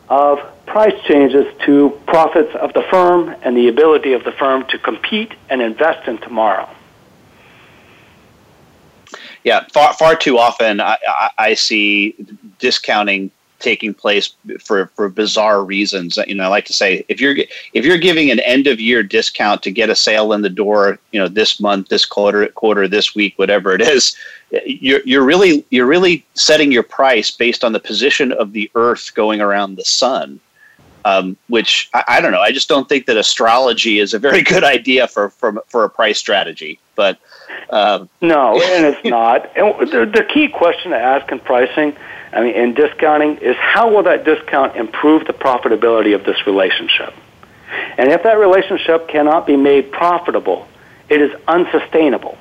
[0.09, 4.77] of price changes to profits of the firm and the ability of the firm to
[4.77, 6.69] compete and invest in tomorrow.
[9.43, 12.15] Yeah, far far too often I, I, I see
[12.59, 16.17] discounting taking place for for bizarre reasons.
[16.27, 17.35] You know, I like to say if you're
[17.73, 20.99] if you're giving an end of year discount to get a sale in the door,
[21.11, 24.15] you know, this month, this quarter, quarter, this week, whatever it is,
[24.65, 29.13] you're you're really you're really setting your price based on the position of the Earth
[29.15, 30.39] going around the sun.
[31.03, 32.41] Um, which I, I, don't know.
[32.41, 35.89] I just don't think that astrology is a very good idea for for, for a
[35.89, 36.79] price strategy.
[36.95, 37.19] But
[37.69, 39.55] um, no, and it's not.
[39.55, 41.95] And the, the key question to ask in pricing
[42.35, 47.13] I mean, in discounting is how will that discount improve the profitability of this relationship?
[47.97, 50.67] And if that relationship cannot be made profitable,
[51.09, 52.37] it is unsustainable.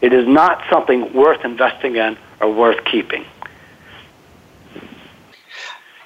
[0.00, 3.24] It is not something worth investing in or worth keeping.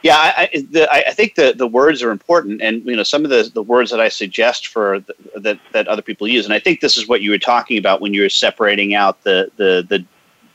[0.02, 3.30] Yeah, I, the, I think the, the words are important, and you know some of
[3.30, 6.58] the, the words that I suggest for the, that that other people use, and I
[6.58, 9.86] think this is what you were talking about when you were separating out the the
[9.88, 10.04] the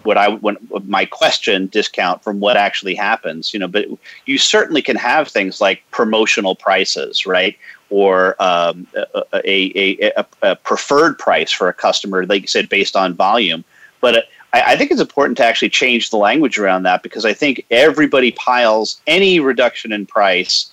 [0.03, 3.53] what I when my question discount from what actually happens.
[3.53, 3.87] You know, but
[4.25, 7.57] you certainly can have things like promotional prices, right?
[7.89, 12.95] Or um, a, a, a, a, preferred price for a customer, like you said, based
[12.95, 13.63] on volume.
[13.99, 14.21] But uh,
[14.53, 17.65] I, I think it's important to actually change the language around that because I think
[17.71, 20.69] everybody piles any reduction in price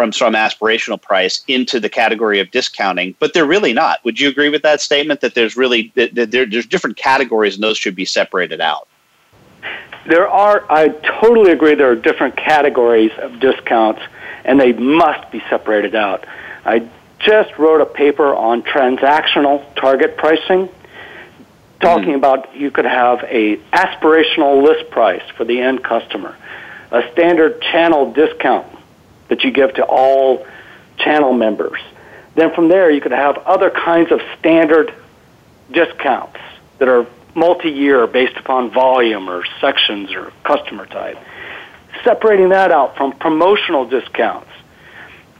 [0.00, 4.02] from some aspirational price into the category of discounting, but they're really not.
[4.02, 7.56] Would you agree with that statement that there's really that, that there, there's different categories
[7.56, 8.88] and those should be separated out?
[10.06, 10.64] There are.
[10.72, 10.88] I
[11.20, 11.74] totally agree.
[11.74, 14.00] There are different categories of discounts,
[14.46, 16.24] and they must be separated out.
[16.64, 20.70] I just wrote a paper on transactional target pricing,
[21.80, 22.14] talking mm-hmm.
[22.14, 26.34] about you could have a aspirational list price for the end customer,
[26.90, 28.69] a standard channel discount
[29.30, 30.46] that you give to all
[30.98, 31.80] channel members.
[32.34, 34.94] Then from there, you could have other kinds of standard
[35.72, 36.38] discounts
[36.78, 41.18] that are multi-year based upon volume or sections or customer type.
[42.04, 44.50] Separating that out from promotional discounts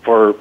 [0.02, 0.36] for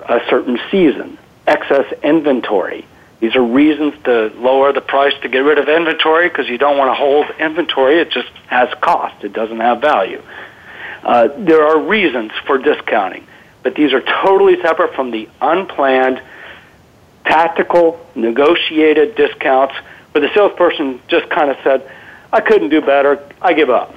[0.00, 2.86] a certain season, excess inventory.
[3.20, 6.76] These are reasons to lower the price to get rid of inventory because you don't
[6.76, 7.98] want to hold inventory.
[7.98, 9.24] It just has cost.
[9.24, 10.22] It doesn't have value.
[11.04, 13.26] Uh, there are reasons for discounting,
[13.62, 16.22] but these are totally separate from the unplanned,
[17.24, 19.74] tactical, negotiated discounts
[20.12, 21.90] where the salesperson just kind of said,
[22.32, 23.94] I couldn't do better, I give up.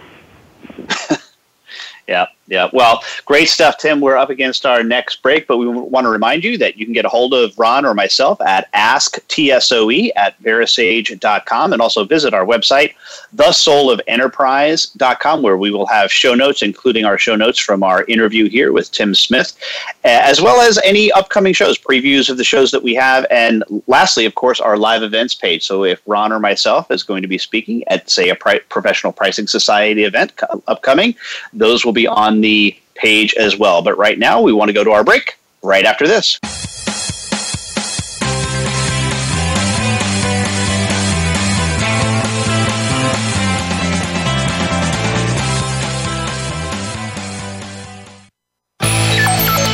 [2.07, 2.27] yeah.
[2.47, 3.99] Yeah, well, great stuff, Tim.
[3.99, 6.93] We're up against our next break, but we want to remind you that you can
[6.93, 12.45] get a hold of Ron or myself at asktsoe at verasage.com and also visit our
[12.45, 12.93] website,
[13.35, 18.71] thesoulofenterprise.com, where we will have show notes, including our show notes from our interview here
[18.71, 19.57] with Tim Smith,
[20.05, 23.65] eh, as well as any upcoming shows, previews of the shows that we have, and
[23.87, 25.65] lastly, of course, our live events page.
[25.65, 29.47] So if Ron or myself is going to be speaking at, say, a professional pricing
[29.47, 30.31] society event
[30.67, 31.13] upcoming,
[31.51, 33.81] those will be on the page as well.
[33.81, 36.39] But right now, we want to go to our break right after this.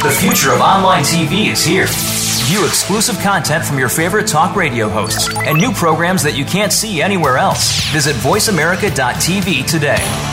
[0.04, 1.88] The future of online TV is here
[2.48, 6.74] View exclusive content from your favorite talk radio hosts and new programs that you can't
[6.74, 7.82] see anywhere else.
[7.92, 10.33] Visit VoiceAmerica.tv today.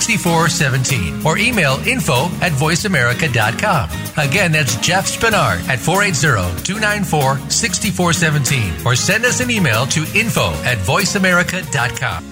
[0.01, 3.89] 6417 or email info at voiceamerica.com.
[4.17, 10.51] Again, that's Jeff Spinard at 480 294 6417 or send us an email to info
[10.63, 12.31] at voiceamerica.com.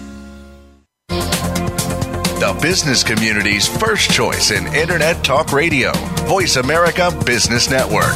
[2.40, 5.92] The business community's first choice in Internet Talk Radio,
[6.26, 8.16] Voice America Business Network.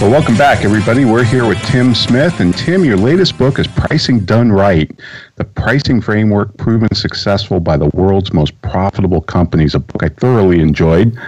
[0.00, 1.04] Well, welcome back, everybody.
[1.04, 2.40] We're here with Tim Smith.
[2.40, 4.90] And Tim, your latest book is Pricing Done Right
[5.36, 10.60] The Pricing Framework Proven Successful by the World's Most Profitable Companies, a book I thoroughly
[10.60, 11.18] enjoyed.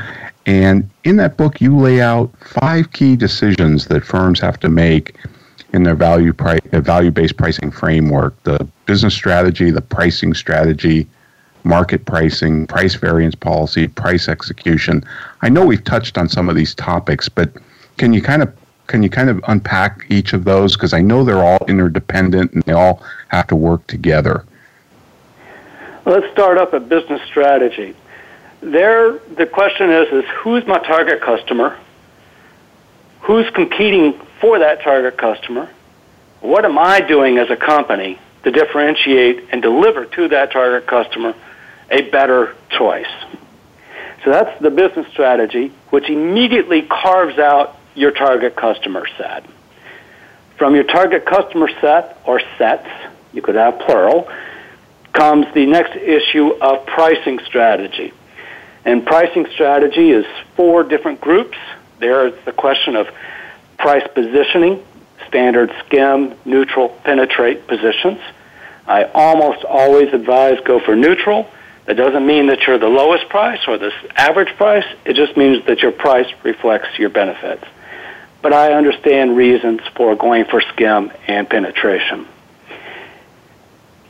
[0.47, 5.17] And in that book, you lay out five key decisions that firms have to make
[5.75, 11.07] in their value pri- uh, value-based pricing framework: the business strategy, the pricing strategy,
[11.65, 15.05] market pricing, price variance policy, price execution.
[15.43, 17.53] I know we've touched on some of these topics, but
[17.99, 18.51] can you kind of
[18.93, 22.63] can you kind of unpack each of those because I know they're all interdependent and
[22.65, 24.45] they all have to work together.
[26.05, 27.97] Let's start up a business strategy.
[28.61, 31.79] There, the question is: is who's my target customer?
[33.23, 35.71] Who's competing for that target customer?
[36.41, 41.35] What am I doing as a company to differentiate and deliver to that target customer
[41.91, 43.07] a better choice?
[44.23, 49.45] So that's the business strategy, which immediately carves out your target customer set.
[50.57, 52.89] From your target customer set or sets,
[53.33, 54.31] you could have plural,
[55.13, 58.13] comes the next issue of pricing strategy.
[58.85, 60.27] And pricing strategy is
[60.57, 61.57] four different groups.
[61.99, 63.09] There's the question of
[63.79, 64.85] price positioning,
[65.29, 68.19] standard, skim, neutral, penetrate positions.
[68.87, 71.49] I almost always advise go for neutral.
[71.87, 74.85] That doesn't mean that you're the lowest price or the average price.
[75.05, 77.65] It just means that your price reflects your benefits.
[78.43, 82.27] But I understand reasons for going for skim and penetration.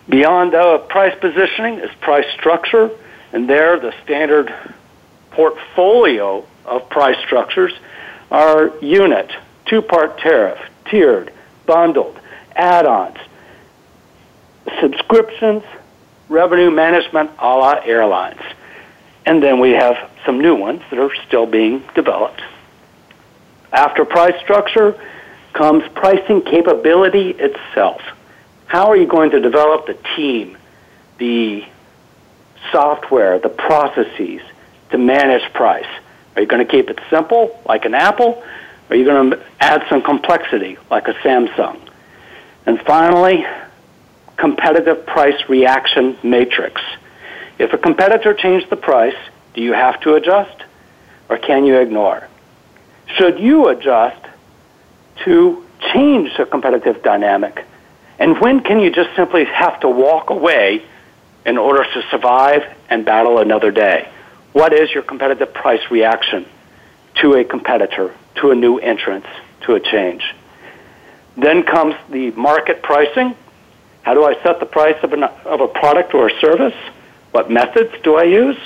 [0.08, 2.90] Beyond uh, price positioning is price structure,
[3.32, 4.52] and there the standard
[5.30, 7.72] portfolio of price structures
[8.30, 9.30] are unit,
[9.66, 11.32] two-part tariff, tiered,
[11.66, 12.18] bundled,
[12.56, 13.18] add-ons,
[14.80, 15.62] subscriptions,
[16.28, 18.40] revenue management a la airlines.
[19.24, 22.42] And then we have some new ones that are still being developed.
[23.72, 25.00] After price structure
[25.54, 28.02] comes pricing capability itself.
[28.66, 30.56] How are you going to develop the team,
[31.18, 31.64] the
[32.70, 34.40] software, the processes
[34.90, 35.86] to manage price?
[36.34, 38.42] Are you going to keep it simple, like an Apple?
[38.88, 41.80] Are you going to add some complexity, like a Samsung?
[42.66, 43.44] And finally,
[44.36, 46.80] competitive price reaction matrix.
[47.58, 49.16] If a competitor changed the price,
[49.54, 50.62] do you have to adjust
[51.28, 52.28] or can you ignore?
[53.16, 54.24] Should you adjust
[55.24, 57.64] to change the competitive dynamic?
[58.18, 60.84] And when can you just simply have to walk away
[61.44, 64.08] in order to survive and battle another day?
[64.52, 66.46] What is your competitive price reaction
[67.16, 69.26] to a competitor, to a new entrance,
[69.62, 70.22] to a change?
[71.36, 73.34] Then comes the market pricing.
[74.02, 76.74] How do I set the price of, an, of a product or a service?
[77.30, 78.58] What methods do I use?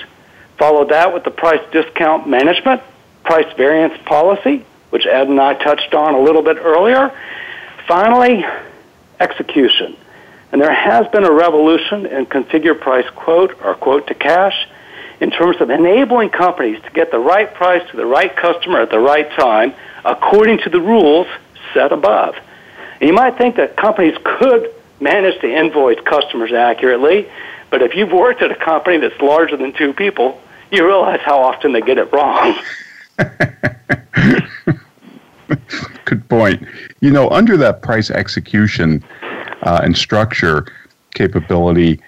[0.59, 2.82] Follow that with the price discount management,
[3.27, 7.12] price variance policy, which Ed and I touched on a little bit earlier.
[7.87, 8.45] Finally,
[9.20, 9.97] execution.
[10.53, 14.66] And there has been a revolution in configure price quote or quote to cash
[15.20, 18.91] in terms of enabling companies to get the right price to the right customer at
[18.91, 19.74] the right time
[20.05, 21.27] according to the rules
[21.74, 22.37] set above.
[23.01, 27.29] And you might think that companies could manage to invoice customers accurately,
[27.70, 31.43] but if you've worked at a company that's larger than two people, you realize how
[31.43, 32.57] often they get it wrong.
[36.05, 36.67] Good point.
[37.01, 39.03] You know, under that price execution
[39.62, 40.67] uh, and structure
[41.14, 42.01] capability,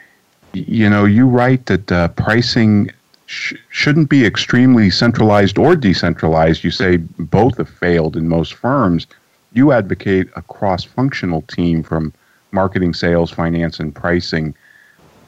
[0.53, 2.91] you know, you write that uh, pricing
[3.27, 6.65] sh- shouldn't be extremely centralized or decentralized.
[6.65, 9.07] You say both have failed in most firms.
[9.53, 12.13] You advocate a cross functional team from
[12.53, 14.55] marketing, sales, finance, and pricing.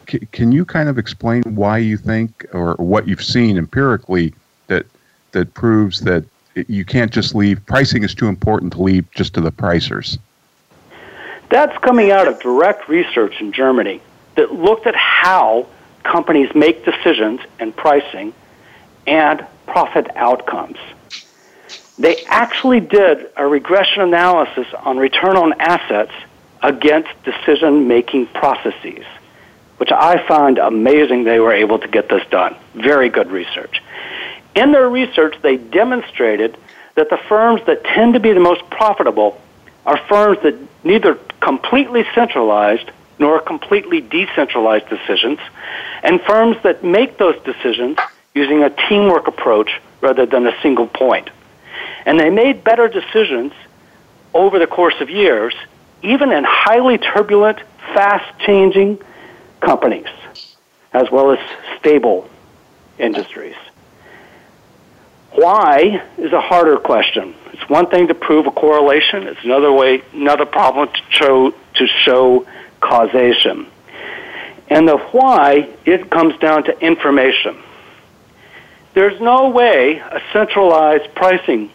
[0.09, 4.35] C- can you kind of explain why you think or what you've seen empirically
[5.33, 6.25] that proves that
[6.55, 10.19] you can't just leave pricing is too important to leave just to the pricers?
[11.49, 14.01] That's coming out of direct research in Germany
[14.37, 15.67] that looked at how
[16.05, 18.33] companies make decisions in pricing
[19.07, 20.79] and profit outcomes.
[21.99, 26.13] They actually did a regression analysis on return on assets
[26.63, 29.05] against decision making processes,
[29.77, 32.57] which I found amazing they were able to get this done.
[32.75, 33.83] Very good research.
[34.55, 36.57] In their research, they demonstrated
[36.97, 39.41] that the firms that tend to be the most profitable
[39.87, 42.91] are firms that neither completely centralized
[43.21, 45.39] nor completely decentralized decisions,
[46.03, 47.99] and firms that make those decisions
[48.35, 49.71] using a teamwork approach
[50.01, 51.29] rather than a single point.
[52.07, 53.53] And they made better decisions
[54.33, 55.55] over the course of years,
[56.03, 57.59] even in highly turbulent,
[57.93, 58.99] fast changing
[59.61, 60.09] companies,
[60.95, 61.39] as well as
[61.79, 62.27] stable
[62.99, 63.57] industries.
[65.33, 67.35] Why is a harder question.
[67.53, 69.29] It's one thing to prove a correlation.
[69.29, 72.47] It's another way, another problem to show to show
[72.81, 73.67] causation.
[74.69, 77.57] And the why, it comes down to information.
[78.95, 81.71] There's no way a centralized pricing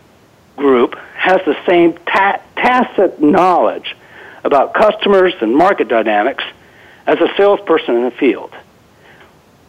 [0.58, 3.95] group has the same ta- tacit knowledge
[4.43, 6.43] about customers and market dynamics
[7.06, 8.53] as a salesperson in the field.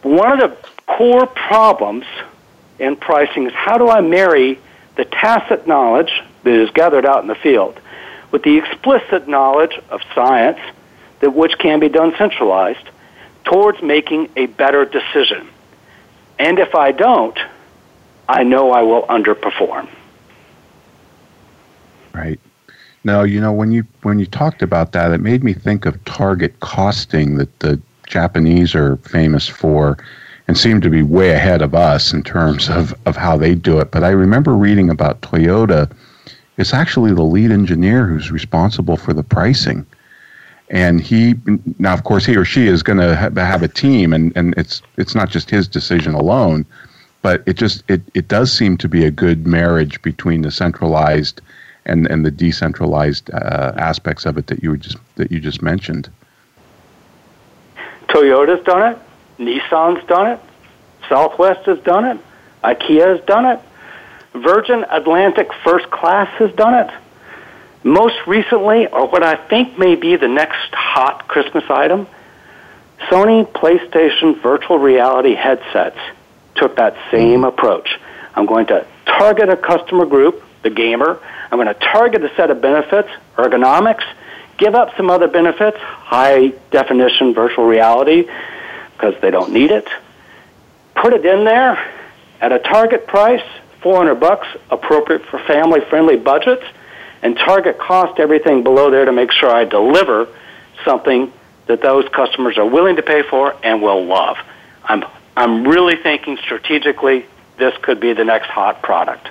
[0.03, 2.05] One of the core problems
[2.79, 4.59] in pricing is how do I marry
[4.95, 6.11] the tacit knowledge
[6.43, 7.79] that is gathered out in the field
[8.31, 10.59] with the explicit knowledge of science
[11.19, 12.89] that which can be done centralized
[13.43, 15.47] towards making a better decision.
[16.37, 17.37] And if I don't,
[18.27, 19.87] I know I will underperform.
[22.13, 22.39] Right.
[23.03, 26.03] Now, you know, when you when you talked about that, it made me think of
[26.03, 29.97] target costing that the Japanese are famous for
[30.47, 33.79] and seem to be way ahead of us in terms of, of how they do
[33.79, 33.91] it.
[33.91, 35.91] But I remember reading about Toyota.
[36.57, 39.85] It's actually the lead engineer who's responsible for the pricing.
[40.69, 41.35] And he
[41.79, 44.81] now, of course, he or she is going to have a team, and, and it's
[44.97, 46.65] it's not just his decision alone,
[47.21, 51.39] but it just it, it does seem to be a good marriage between the centralized
[51.85, 56.09] and, and the decentralized uh, aspects of it that you just that you just mentioned.
[58.09, 58.99] Toyota's done it.
[59.39, 60.39] Nissan's done it.
[61.09, 62.17] Southwest has done it.
[62.63, 63.59] IKEA has done it.
[64.33, 66.93] Virgin Atlantic First Class has done it.
[67.83, 72.07] Most recently, or what I think may be the next hot Christmas item,
[73.09, 75.99] Sony PlayStation virtual reality headsets
[76.55, 77.47] took that same mm.
[77.47, 77.99] approach.
[78.35, 81.19] I'm going to target a customer group, the gamer.
[81.51, 84.03] I'm going to target a set of benefits, ergonomics,
[84.57, 88.27] give up some other benefits, high definition virtual reality,
[88.97, 89.87] because they don't need it.
[90.95, 91.77] Put it in there
[92.41, 93.43] at a target price,
[93.81, 96.63] 400 bucks, appropriate for family friendly budgets,
[97.21, 100.27] and target cost everything below there to make sure I deliver
[100.83, 101.31] something
[101.67, 104.37] that those customers are willing to pay for and will love.
[104.83, 105.03] I'm
[105.35, 107.25] I'm really thinking strategically
[107.57, 109.29] this could be the next hot product.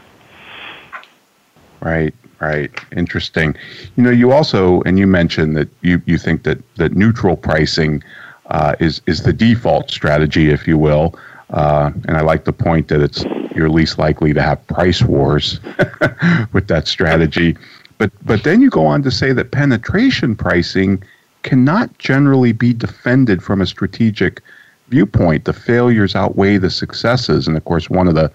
[1.81, 2.71] Right, right.
[2.97, 3.57] Interesting.
[3.97, 8.03] You know, you also and you mentioned that you, you think that, that neutral pricing
[8.49, 11.18] uh, is is the default strategy, if you will.
[11.51, 13.24] Uh, and I like the point that it's
[13.55, 15.61] you're least likely to have price wars
[16.53, 17.57] with that strategy.
[17.99, 21.03] But but then you go on to say that penetration pricing
[21.42, 24.42] cannot generally be defended from a strategic
[24.88, 25.44] viewpoint.
[25.44, 28.30] The failures outweigh the successes, and of course, one of the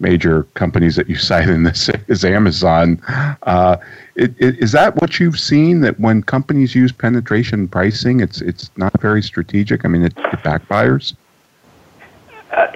[0.00, 3.00] major companies that you cite in this is Amazon.
[3.42, 3.76] Uh,
[4.14, 5.80] it, it, is that what you've seen?
[5.80, 9.84] That when companies use penetration pricing, it's it's not very strategic.
[9.84, 11.14] I mean, it, it backfires.
[12.50, 12.72] Uh,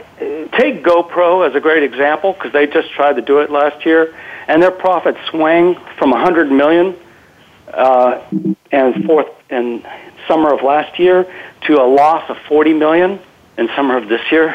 [0.52, 4.14] take GoPro as a great example because they just tried to do it last year,
[4.48, 6.94] and their profits swing from 100 million
[7.72, 8.22] uh,
[8.70, 9.84] and fourth in
[10.28, 11.26] summer of last year
[11.62, 13.18] to a loss of 40 million
[13.58, 14.54] in summer of this year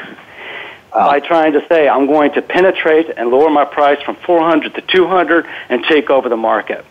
[1.06, 4.82] by trying to say I'm going to penetrate and lower my price from 400 to
[4.82, 6.86] 200 and take over the market.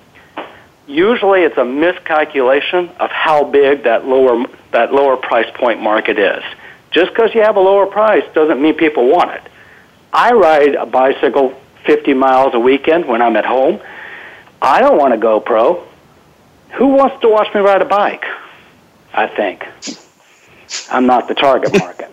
[0.86, 6.42] Usually, it's a miscalculation of how big that lower that lower price point market is.
[6.92, 9.42] Just because you have a lower price doesn't mean people want it.
[10.12, 13.80] I ride a bicycle 50 miles a weekend when I'm at home.
[14.62, 15.84] I don't want a GoPro.
[16.74, 18.24] Who wants to watch me ride a bike?
[19.12, 19.66] I think.
[20.90, 22.12] I'm not the target market.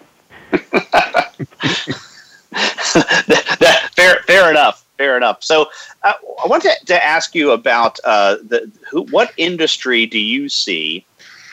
[3.95, 5.32] fair, fair enough.
[5.43, 5.69] So,
[6.03, 6.13] uh,
[6.43, 11.05] I wanted to, ask you about uh, the who, what industry do you see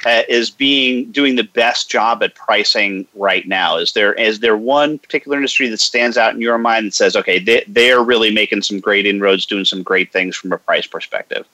[0.06, 3.76] uh, is being doing the best job at pricing right now?
[3.76, 7.16] Is there is there one particular industry that stands out in your mind that says,
[7.16, 10.58] okay, they they are really making some great inroads, doing some great things from a
[10.58, 11.46] price perspective?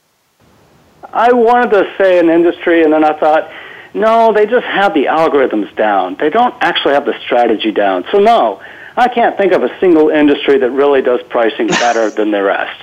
[1.13, 3.51] I wanted to say an industry, and then I thought,
[3.95, 6.17] no, they just have the algorithms down.
[6.17, 8.05] They don't actually have the strategy down.
[8.13, 8.61] So no,
[8.97, 12.81] I can't think of a single industry that really does pricing better than the rest.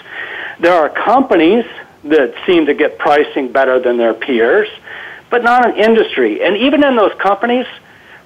[0.59, 1.65] There are companies
[2.03, 4.69] that seem to get pricing better than their peers,
[5.29, 6.43] but not an industry.
[6.43, 7.65] And even in those companies,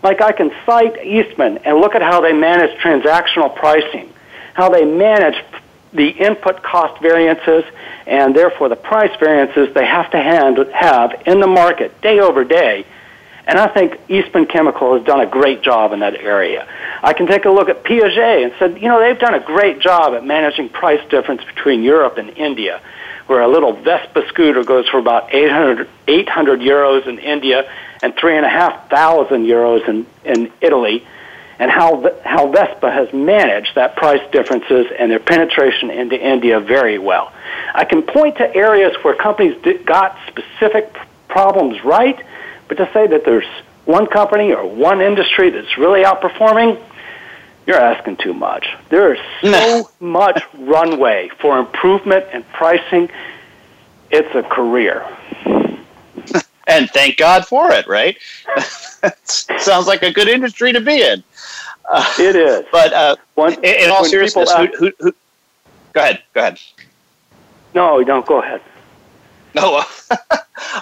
[0.03, 4.11] like I can cite Eastman and look at how they manage transactional pricing,
[4.53, 5.35] how they manage
[5.93, 7.63] the input cost variances
[8.05, 12.43] and therefore the price variances they have to hand, have in the market day over
[12.43, 12.85] day
[13.47, 16.67] and I think Eastman Chemical has done a great job in that area.
[17.01, 19.79] I can take a look at Piaggio and said, you know, they've done a great
[19.79, 22.81] job at managing price difference between Europe and India,
[23.27, 27.71] where a little Vespa scooter goes for about 800, 800 euros in India
[28.03, 31.07] and 3,500 euros in, in Italy,
[31.57, 36.99] and how, how Vespa has managed that price differences and their penetration into India very
[36.99, 37.31] well.
[37.73, 40.93] I can point to areas where companies got specific
[41.29, 42.21] problems right
[42.67, 43.45] but to say that there's
[43.85, 46.81] one company or one industry that's really outperforming,
[47.65, 48.67] you're asking too much.
[48.89, 53.09] There is so much runway for improvement and pricing.
[54.11, 55.05] It's a career.
[56.67, 58.17] and thank God for it, right?
[59.23, 61.23] Sounds like a good industry to be in.
[61.89, 62.65] Uh, it is.
[62.71, 65.15] But uh, when, in, in all seriousness, ask, who, who, who,
[65.93, 66.23] go ahead.
[66.33, 66.59] Go ahead.
[67.73, 68.25] No, don't.
[68.25, 68.61] Go ahead.
[69.63, 70.17] Oh, no.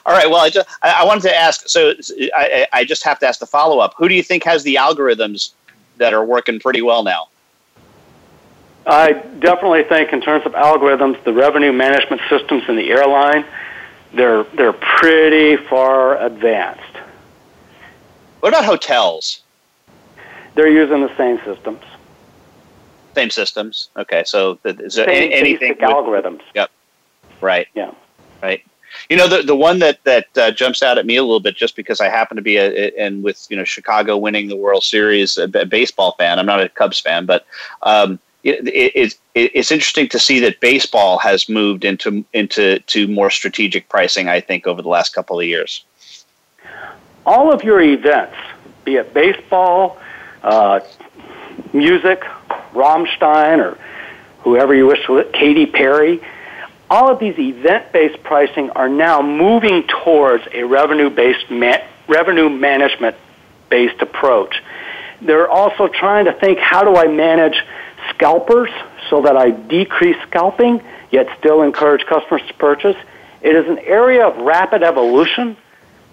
[0.05, 0.30] All right.
[0.30, 1.67] Well, I just I, I wanted to ask.
[1.67, 1.93] So
[2.36, 3.93] I, I just have to ask the follow up.
[3.97, 5.51] Who do you think has the algorithms
[5.97, 7.28] that are working pretty well now?
[8.88, 13.45] I definitely think, in terms of algorithms, the revenue management systems in the airline,
[14.13, 16.82] they're they're pretty far advanced.
[18.41, 19.41] What about hotels?
[20.53, 21.82] They're using the same systems.
[23.15, 23.89] Same systems.
[23.97, 26.41] Okay, so is there same anything with, algorithms?
[26.53, 26.69] Yep.
[27.41, 27.67] Right.
[27.73, 27.91] Yeah.
[28.42, 28.64] Right.
[29.10, 31.56] You know, the the one that that uh, jumps out at me a little bit,
[31.56, 34.56] just because I happen to be a, a and with you know Chicago winning the
[34.56, 36.40] World Series, a, a baseball fan.
[36.40, 37.46] I'm not a Cubs fan, but
[37.84, 43.08] um, it, it, it, it's interesting to see that baseball has moved into into to
[43.08, 44.28] more strategic pricing.
[44.28, 45.84] I think over the last couple of years.
[47.26, 48.38] All of your events,
[48.84, 49.98] be it baseball,
[50.44, 50.80] uh,
[51.74, 52.22] music,
[52.74, 53.78] Rammstein, or
[54.42, 56.22] whoever you wish to, Katy Perry
[56.90, 61.78] all of these event-based pricing are now moving towards a revenue-based ma-
[62.08, 64.62] revenue management-based approach.
[65.22, 67.56] They're also trying to think, how do I manage
[68.10, 68.70] scalpers
[69.10, 70.82] so that I decrease scalping
[71.12, 72.98] yet still encourage customers to purchase?
[73.42, 75.58] It is an area of rapid evolution.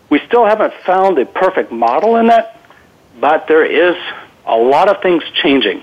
[0.09, 2.61] We still haven't found a perfect model in that,
[3.21, 3.97] but there is
[4.47, 5.83] a lot of things changing.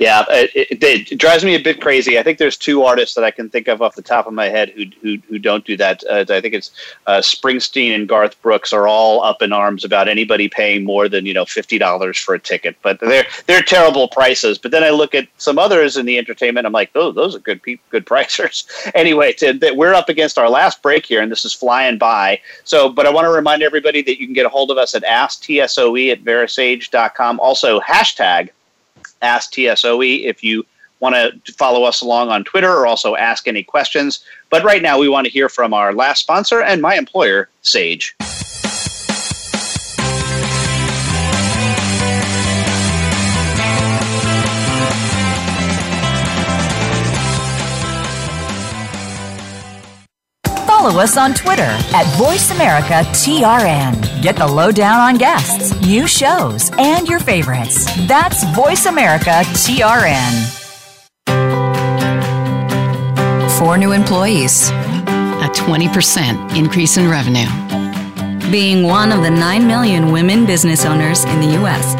[0.00, 2.18] Yeah, it, it, it, drives me a bit crazy.
[2.18, 4.46] I think there's two artists that I can think of off the top of my
[4.46, 6.02] head who who, who don't do that.
[6.08, 6.70] Uh, I think it's
[7.06, 11.26] uh, Springsteen and Garth Brooks are all up in arms about anybody paying more than
[11.26, 14.56] you know fifty dollars for a ticket, but they're they're terrible prices.
[14.56, 16.66] But then I look at some others in the entertainment.
[16.66, 18.66] I'm like, those those are good pe- good pricers.
[18.94, 22.40] anyway, to, we're up against our last break here, and this is flying by.
[22.64, 24.94] So, but I want to remind everybody that you can get a hold of us
[24.94, 27.38] at asktsoe at verasage.com.
[27.40, 28.48] Also, hashtag
[29.22, 30.64] Ask TSOE if you
[31.00, 34.24] want to follow us along on Twitter or also ask any questions.
[34.50, 38.14] But right now, we want to hear from our last sponsor and my employer, Sage.
[50.90, 54.22] Follow us on Twitter at VoiceAmericaTRN.
[54.22, 57.84] Get the lowdown on guests, new shows, and your favorites.
[58.08, 60.56] That's VoiceAmericaTRN.
[63.58, 67.44] four new employees, a 20% increase in revenue.
[68.50, 71.94] Being one of the 9 million women business owners in the U.S.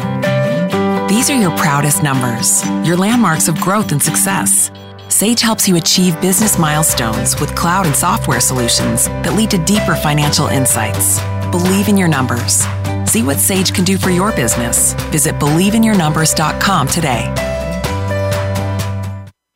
[1.07, 4.71] These are your proudest numbers, your landmarks of growth and success.
[5.11, 9.93] Sage helps you achieve business milestones with cloud and software solutions that lead to deeper
[9.93, 11.19] financial insights.
[11.51, 12.65] Believe in your numbers.
[13.05, 14.93] See what Sage can do for your business.
[15.11, 17.23] Visit believeinyournumbers.com today.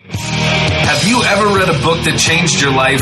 [0.10, 3.01] Have you ever read a book that changed your life?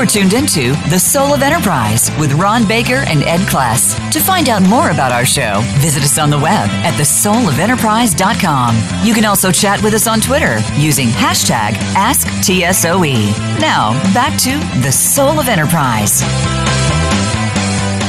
[0.00, 4.10] You are tuned into The Soul of Enterprise with Ron Baker and Ed Kless.
[4.12, 9.04] To find out more about our show, visit us on the web at thesoulofenterprise.com.
[9.04, 13.60] You can also chat with us on Twitter using hashtag AskTSOE.
[13.60, 16.22] Now, back to The Soul of Enterprise.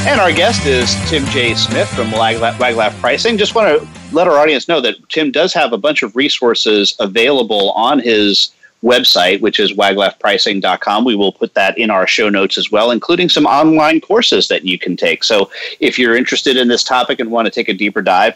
[0.07, 1.55] And our guest is Tim J.
[1.55, 3.37] Smith from Wiglaf Pricing.
[3.37, 3.85] Just want to
[4.15, 8.51] let our audience know that Tim does have a bunch of resources available on his
[8.83, 11.05] website, which is wiglafpricing.com.
[11.05, 14.65] We will put that in our show notes as well, including some online courses that
[14.65, 15.23] you can take.
[15.23, 18.35] So if you're interested in this topic and want to take a deeper dive,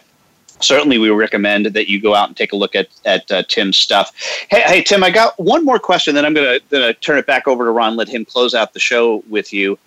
[0.60, 3.76] certainly we recommend that you go out and take a look at, at uh, Tim's
[3.76, 4.12] stuff.
[4.48, 7.46] Hey, hey, Tim, I got one more question, then I'm going to turn it back
[7.48, 9.78] over to Ron, let him close out the show with you.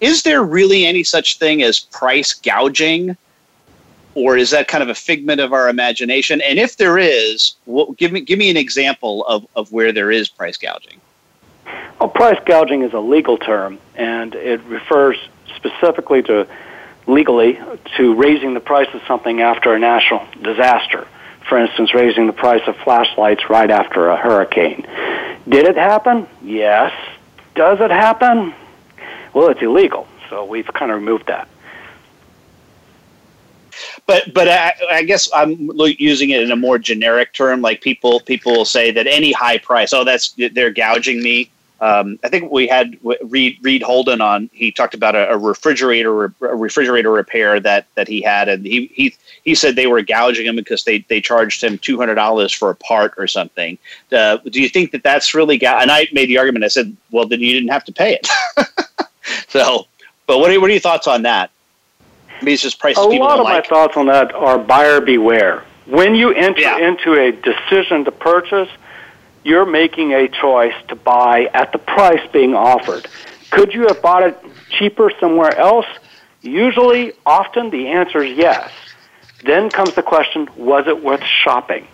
[0.00, 3.16] Is there really any such thing as price gouging?
[4.16, 6.40] Or is that kind of a figment of our imagination?
[6.40, 7.54] And if there is,
[7.96, 11.00] give me give me an example of, of where there is price gouging.
[12.00, 15.16] Well, price gouging is a legal term, and it refers
[15.54, 16.48] specifically to
[17.06, 17.60] legally
[17.98, 21.06] to raising the price of something after a national disaster.
[21.46, 24.84] For instance, raising the price of flashlights right after a hurricane.
[25.48, 26.26] Did it happen?
[26.42, 26.92] Yes.
[27.54, 28.52] Does it happen?
[29.32, 31.48] Well, it's illegal, so we've kind of removed that
[34.06, 37.60] but but I, I, guess I'm using it in a more generic term.
[37.60, 41.50] Like people people will say that any high price, oh, that's they're gouging me.
[41.78, 44.48] Um, I think we had Reed Reed Holden on.
[44.52, 48.86] He talked about a, a refrigerator a refrigerator repair that that he had, and he
[48.94, 52.52] he he said they were gouging him because they they charged him two hundred dollars
[52.52, 53.76] for a part or something.
[54.10, 55.58] Uh, do you think that that's really?
[55.58, 56.64] Ga- and I made the argument.
[56.64, 58.28] I said, well, then you didn't have to pay it.
[59.48, 59.86] so,
[60.26, 61.50] but what are, what are your thoughts on that?
[62.42, 63.64] Maybe just prices a people lot of like.
[63.64, 65.64] my thoughts on that are buyer beware.
[65.86, 66.78] When you enter yeah.
[66.78, 68.68] into a decision to purchase,
[69.44, 73.06] you're making a choice to buy at the price being offered.
[73.50, 74.38] Could you have bought it
[74.70, 75.86] cheaper somewhere else?
[76.42, 78.70] Usually, often the answer is yes.
[79.44, 81.86] Then comes the question, was it worth shopping?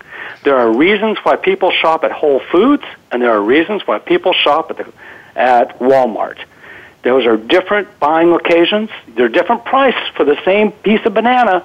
[0.44, 4.32] There are reasons why people shop at Whole Foods, and there are reasons why people
[4.32, 4.92] shop at, the,
[5.36, 6.38] at Walmart.
[7.02, 8.90] Those are different buying occasions.
[9.16, 11.64] They're different price for the same piece of banana.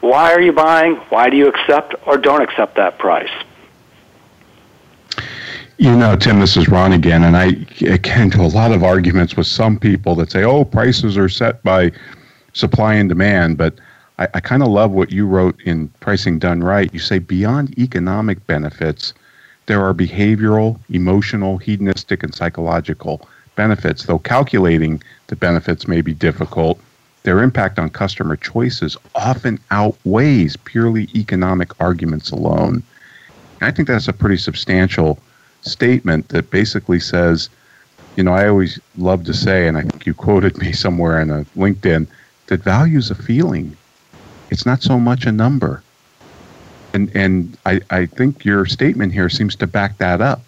[0.00, 0.96] Why are you buying?
[1.08, 3.30] Why do you accept or don't accept that price?
[5.78, 9.36] You know, Tim, this is Ron again, and I get into a lot of arguments
[9.36, 11.92] with some people that say, oh, prices are set by
[12.52, 13.56] supply and demand.
[13.56, 13.80] But
[14.18, 16.92] I, I kind of love what you wrote in Pricing Done Right.
[16.92, 19.14] You say, beyond economic benefits,
[19.66, 26.80] there are behavioral, emotional, hedonistic, and psychological benefits, though calculating the benefits may be difficult,
[27.22, 32.82] their impact on customer choices often outweighs purely economic arguments alone.
[33.60, 35.18] And I think that's a pretty substantial
[35.60, 37.48] statement that basically says,
[38.16, 41.30] you know, I always love to say, and I think you quoted me somewhere in
[41.30, 42.06] a LinkedIn,
[42.48, 43.76] that value is a feeling.
[44.50, 45.82] It's not so much a number.
[46.92, 50.42] And and I, I think your statement here seems to back that up.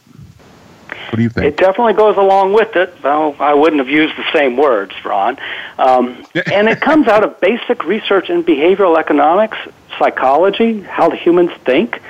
[1.11, 1.47] What do you think?
[1.47, 2.95] It definitely goes along with it.
[3.03, 5.39] Well, I wouldn't have used the same words, Ron.
[5.79, 9.59] Um, and it comes out of basic research in behavioral economics,
[9.99, 12.01] psychology, how the humans think.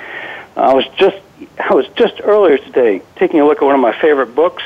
[0.55, 1.17] I was just
[1.59, 4.63] I was just earlier today taking a look at one of my favorite books.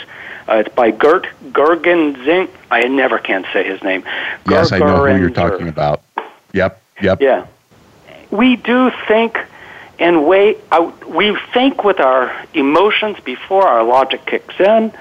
[0.47, 2.49] Uh, it's by Gert Gergenzing.
[2.71, 4.03] I never can say his name.
[4.49, 6.01] Yes, I know who you're talking about.
[6.53, 7.21] Yep, yep.
[7.21, 7.45] Yeah.
[8.31, 9.37] We do think
[9.99, 14.93] and way uh, we think with our emotions before our logic kicks in.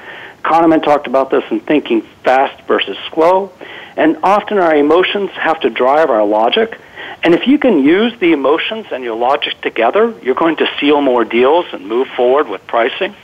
[0.42, 3.53] Kahneman talked about this in thinking fast versus slow,
[3.96, 6.80] and often our emotions have to drive our logic.
[7.22, 11.01] And if you can use the emotions and your logic together, you're going to seal
[11.01, 13.14] more deals and move forward with pricing.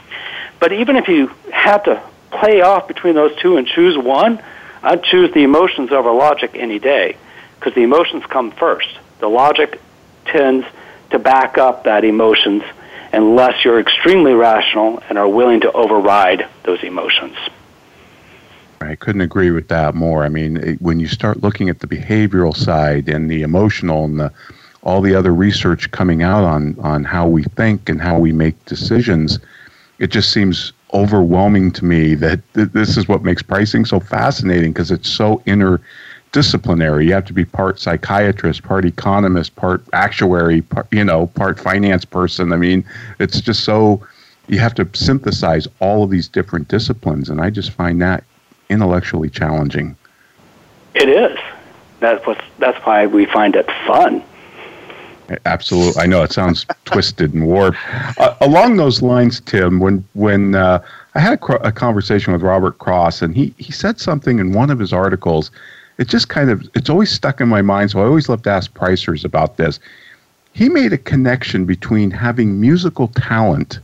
[0.60, 4.42] But even if you had to play off between those two and choose one,
[4.82, 7.16] I'd choose the emotions over logic any day
[7.58, 8.88] because the emotions come first.
[9.20, 9.80] The logic
[10.26, 10.66] tends
[11.14, 12.62] to back up that emotions
[13.12, 17.36] unless you're extremely rational and are willing to override those emotions.
[18.80, 20.24] I couldn't agree with that more.
[20.24, 24.32] I mean, when you start looking at the behavioral side and the emotional and the
[24.82, 28.62] all the other research coming out on on how we think and how we make
[28.66, 29.38] decisions,
[29.98, 34.72] it just seems overwhelming to me that th- this is what makes pricing so fascinating
[34.72, 35.40] because it's so
[36.34, 37.06] interdisciplinary.
[37.06, 42.04] You have to be part psychiatrist, part economist, part actuary, part, you know, part finance
[42.04, 42.52] person.
[42.52, 42.84] I mean,
[43.18, 44.06] it's just so
[44.48, 48.24] you have to synthesize all of these different disciplines, and I just find that
[48.68, 49.96] intellectually challenging.
[50.94, 51.38] It is.
[52.00, 52.42] That's what.
[52.58, 54.22] That's why we find it fun.
[55.46, 57.78] Absolutely, I know it sounds twisted and warped.
[58.18, 60.82] Uh, along those lines, Tim, when when uh,
[61.14, 64.70] I had a, a, conversation with Robert Cross, and he he said something in one
[64.70, 65.50] of his articles.
[65.98, 68.50] It just kind of it's always stuck in my mind, so I always love to
[68.50, 69.78] ask pricers about this.
[70.52, 73.78] He made a connection between having musical talent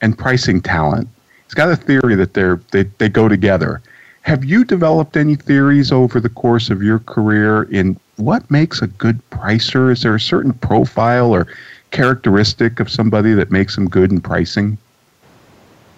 [0.00, 1.08] and pricing talent.
[1.44, 3.80] He's got a theory that they're they, they go together.
[4.22, 8.86] Have you developed any theories over the course of your career in what makes a
[8.86, 9.90] good pricer?
[9.90, 11.46] Is there a certain profile or
[11.92, 14.76] characteristic of somebody that makes them good in pricing?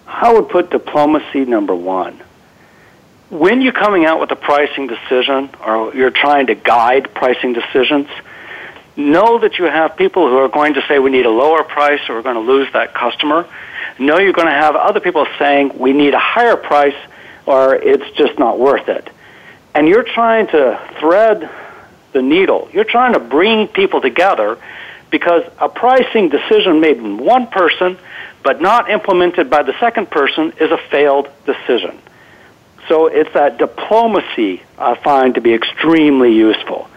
[0.07, 2.21] I would put diplomacy number one.
[3.31, 8.09] When you're coming out with a pricing decision or you're trying to guide pricing decisions,
[8.97, 12.01] know that you have people who are going to say we need a lower price
[12.09, 13.47] or we're going to lose that customer.
[13.97, 16.97] Know you're going to have other people saying we need a higher price
[17.45, 19.09] or it's just not worth it.
[19.73, 21.49] And you're trying to thread
[22.11, 22.67] the needle.
[22.73, 24.57] You're trying to bring people together
[25.09, 27.97] because a pricing decision made in one person
[28.43, 31.97] but not implemented by the second person is a failed decision.
[32.91, 36.89] So it's that diplomacy I find to be extremely useful.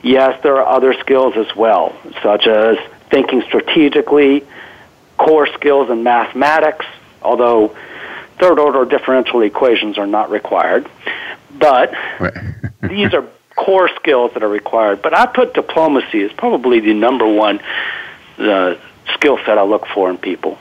[0.00, 2.78] Yes, there are other skills as well, such as
[3.10, 4.46] thinking strategically,
[5.18, 6.86] core skills in mathematics,
[7.20, 7.76] although
[8.38, 10.88] third order differential equations are not required.
[11.50, 11.92] But
[12.80, 15.02] these are core skills that are required.
[15.02, 17.60] But I put diplomacy as probably the number one
[18.38, 18.76] uh,
[19.12, 20.56] skill set I look for in people.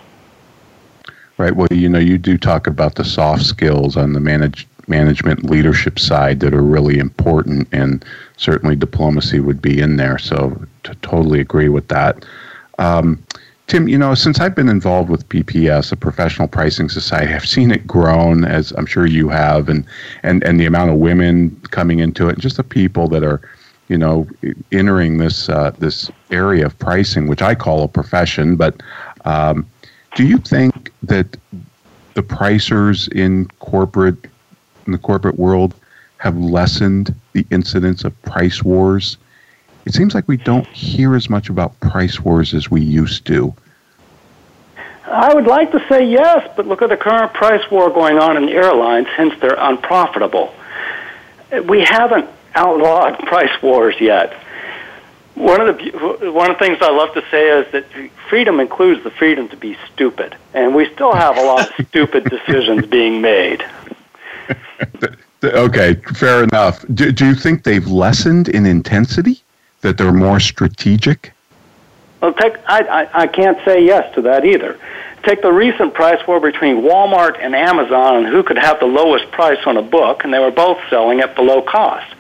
[1.38, 1.56] Right.
[1.56, 6.00] Well, you know, you do talk about the soft skills on the manage, management leadership
[6.00, 8.06] side that are really important, and
[8.38, 10.18] certainly diplomacy would be in there.
[10.18, 12.24] So, to totally agree with that.
[12.80, 13.22] Um,
[13.68, 17.72] Tim, you know, since I've been involved with PPS, a professional pricing society, I've seen
[17.72, 19.86] it grown, as I'm sure you have, and
[20.24, 23.42] and and the amount of women coming into it, and just the people that are,
[23.90, 24.28] you know,
[24.72, 28.56] entering this uh, this area of pricing, which I call a profession.
[28.56, 28.82] But
[29.26, 29.66] um,
[30.16, 31.38] do you think that
[32.16, 34.18] the pricers in corporate
[34.86, 35.76] in the corporate world
[36.18, 39.18] have lessened the incidence of price wars
[39.86, 43.54] it seems like we don't hear as much about price wars as we used to.
[45.06, 48.36] I would like to say yes, but look at the current price war going on
[48.36, 50.54] in the airlines, hence they're unprofitable.
[51.66, 54.34] We haven't outlawed price wars yet.
[55.36, 57.86] One of the one of the things I love to say is that
[58.30, 62.24] freedom includes the freedom to be stupid, and we still have a lot of stupid
[62.26, 63.66] decisions being made.
[65.44, 66.86] okay, fair enough.
[66.94, 69.42] Do, do you think they've lessened in intensity?
[69.86, 71.32] that they're more strategic?
[72.20, 74.80] Well, take, I, I, I can't say yes to that either.
[75.24, 79.32] Take the recent price war between Walmart and Amazon and who could have the lowest
[79.32, 82.15] price on a book, and they were both selling at below cost.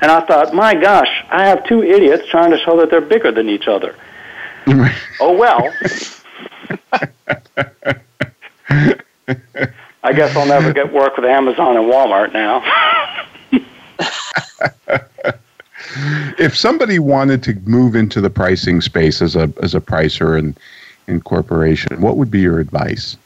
[0.00, 3.32] And I thought, my gosh, I have two idiots trying to show that they're bigger
[3.32, 3.96] than each other.
[5.20, 5.68] oh well.
[10.02, 12.62] I guess I'll never get work with Amazon and Walmart now.
[16.38, 20.58] if somebody wanted to move into the pricing space as a as a pricer and
[21.06, 23.16] in corporation, what would be your advice?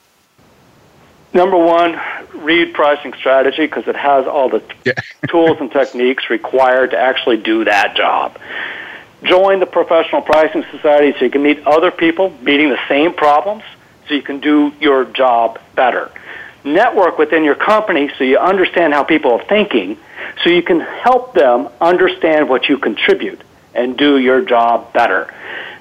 [1.32, 2.00] Number one,
[2.34, 4.94] read pricing strategy because it has all the yeah.
[5.28, 8.38] tools and techniques required to actually do that job.
[9.22, 13.62] Join the professional pricing society so you can meet other people meeting the same problems
[14.08, 16.10] so you can do your job better.
[16.64, 19.98] Network within your company so you understand how people are thinking
[20.42, 23.40] so you can help them understand what you contribute
[23.74, 25.32] and do your job better.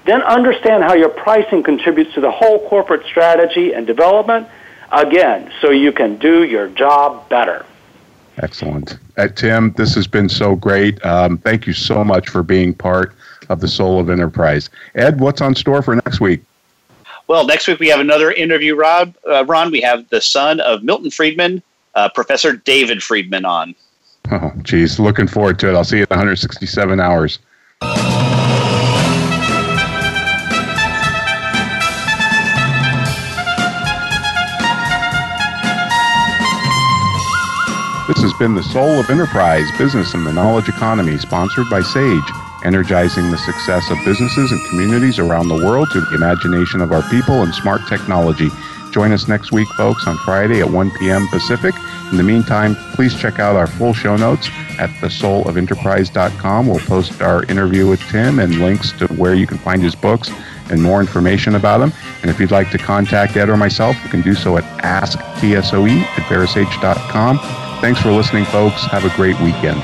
[0.06, 4.48] then understand how your pricing contributes to the whole corporate strategy and development,
[4.92, 7.66] again, so you can do your job better.
[8.42, 8.98] Excellent.
[9.18, 11.04] Uh, Tim, this has been so great.
[11.06, 13.14] Um, thank you so much for being part
[13.50, 14.70] of the Soul of Enterprise.
[14.96, 16.42] Ed, what's on store for next week?
[17.28, 19.16] Well, next week we have another interview, Rob.
[19.30, 21.62] Uh, Ron, we have the son of Milton Friedman,
[21.96, 23.76] uh, Professor David Friedman, on.
[24.32, 25.00] Oh, geez.
[25.00, 25.76] Looking forward to it.
[25.76, 27.40] I'll see you in 167 hours.
[38.40, 42.32] Been the Soul of Enterprise Business and the Knowledge Economy, sponsored by SAGE,
[42.64, 47.02] energizing the success of businesses and communities around the world through the imagination of our
[47.10, 48.48] people and smart technology.
[48.92, 51.28] Join us next week, folks, on Friday at 1 p.m.
[51.28, 51.76] Pacific.
[52.12, 54.48] In the meantime, please check out our full show notes
[54.80, 56.68] at thesoulofenterprise.com.
[56.68, 60.32] We'll post our interview with Tim and links to where you can find his books
[60.70, 61.92] and more information about him.
[62.22, 66.02] And if you'd like to contact Ed or myself, you can do so at asktsoe
[66.02, 67.69] at verasage.com.
[67.82, 68.84] Thanks for listening, folks.
[68.88, 69.82] Have a great weekend.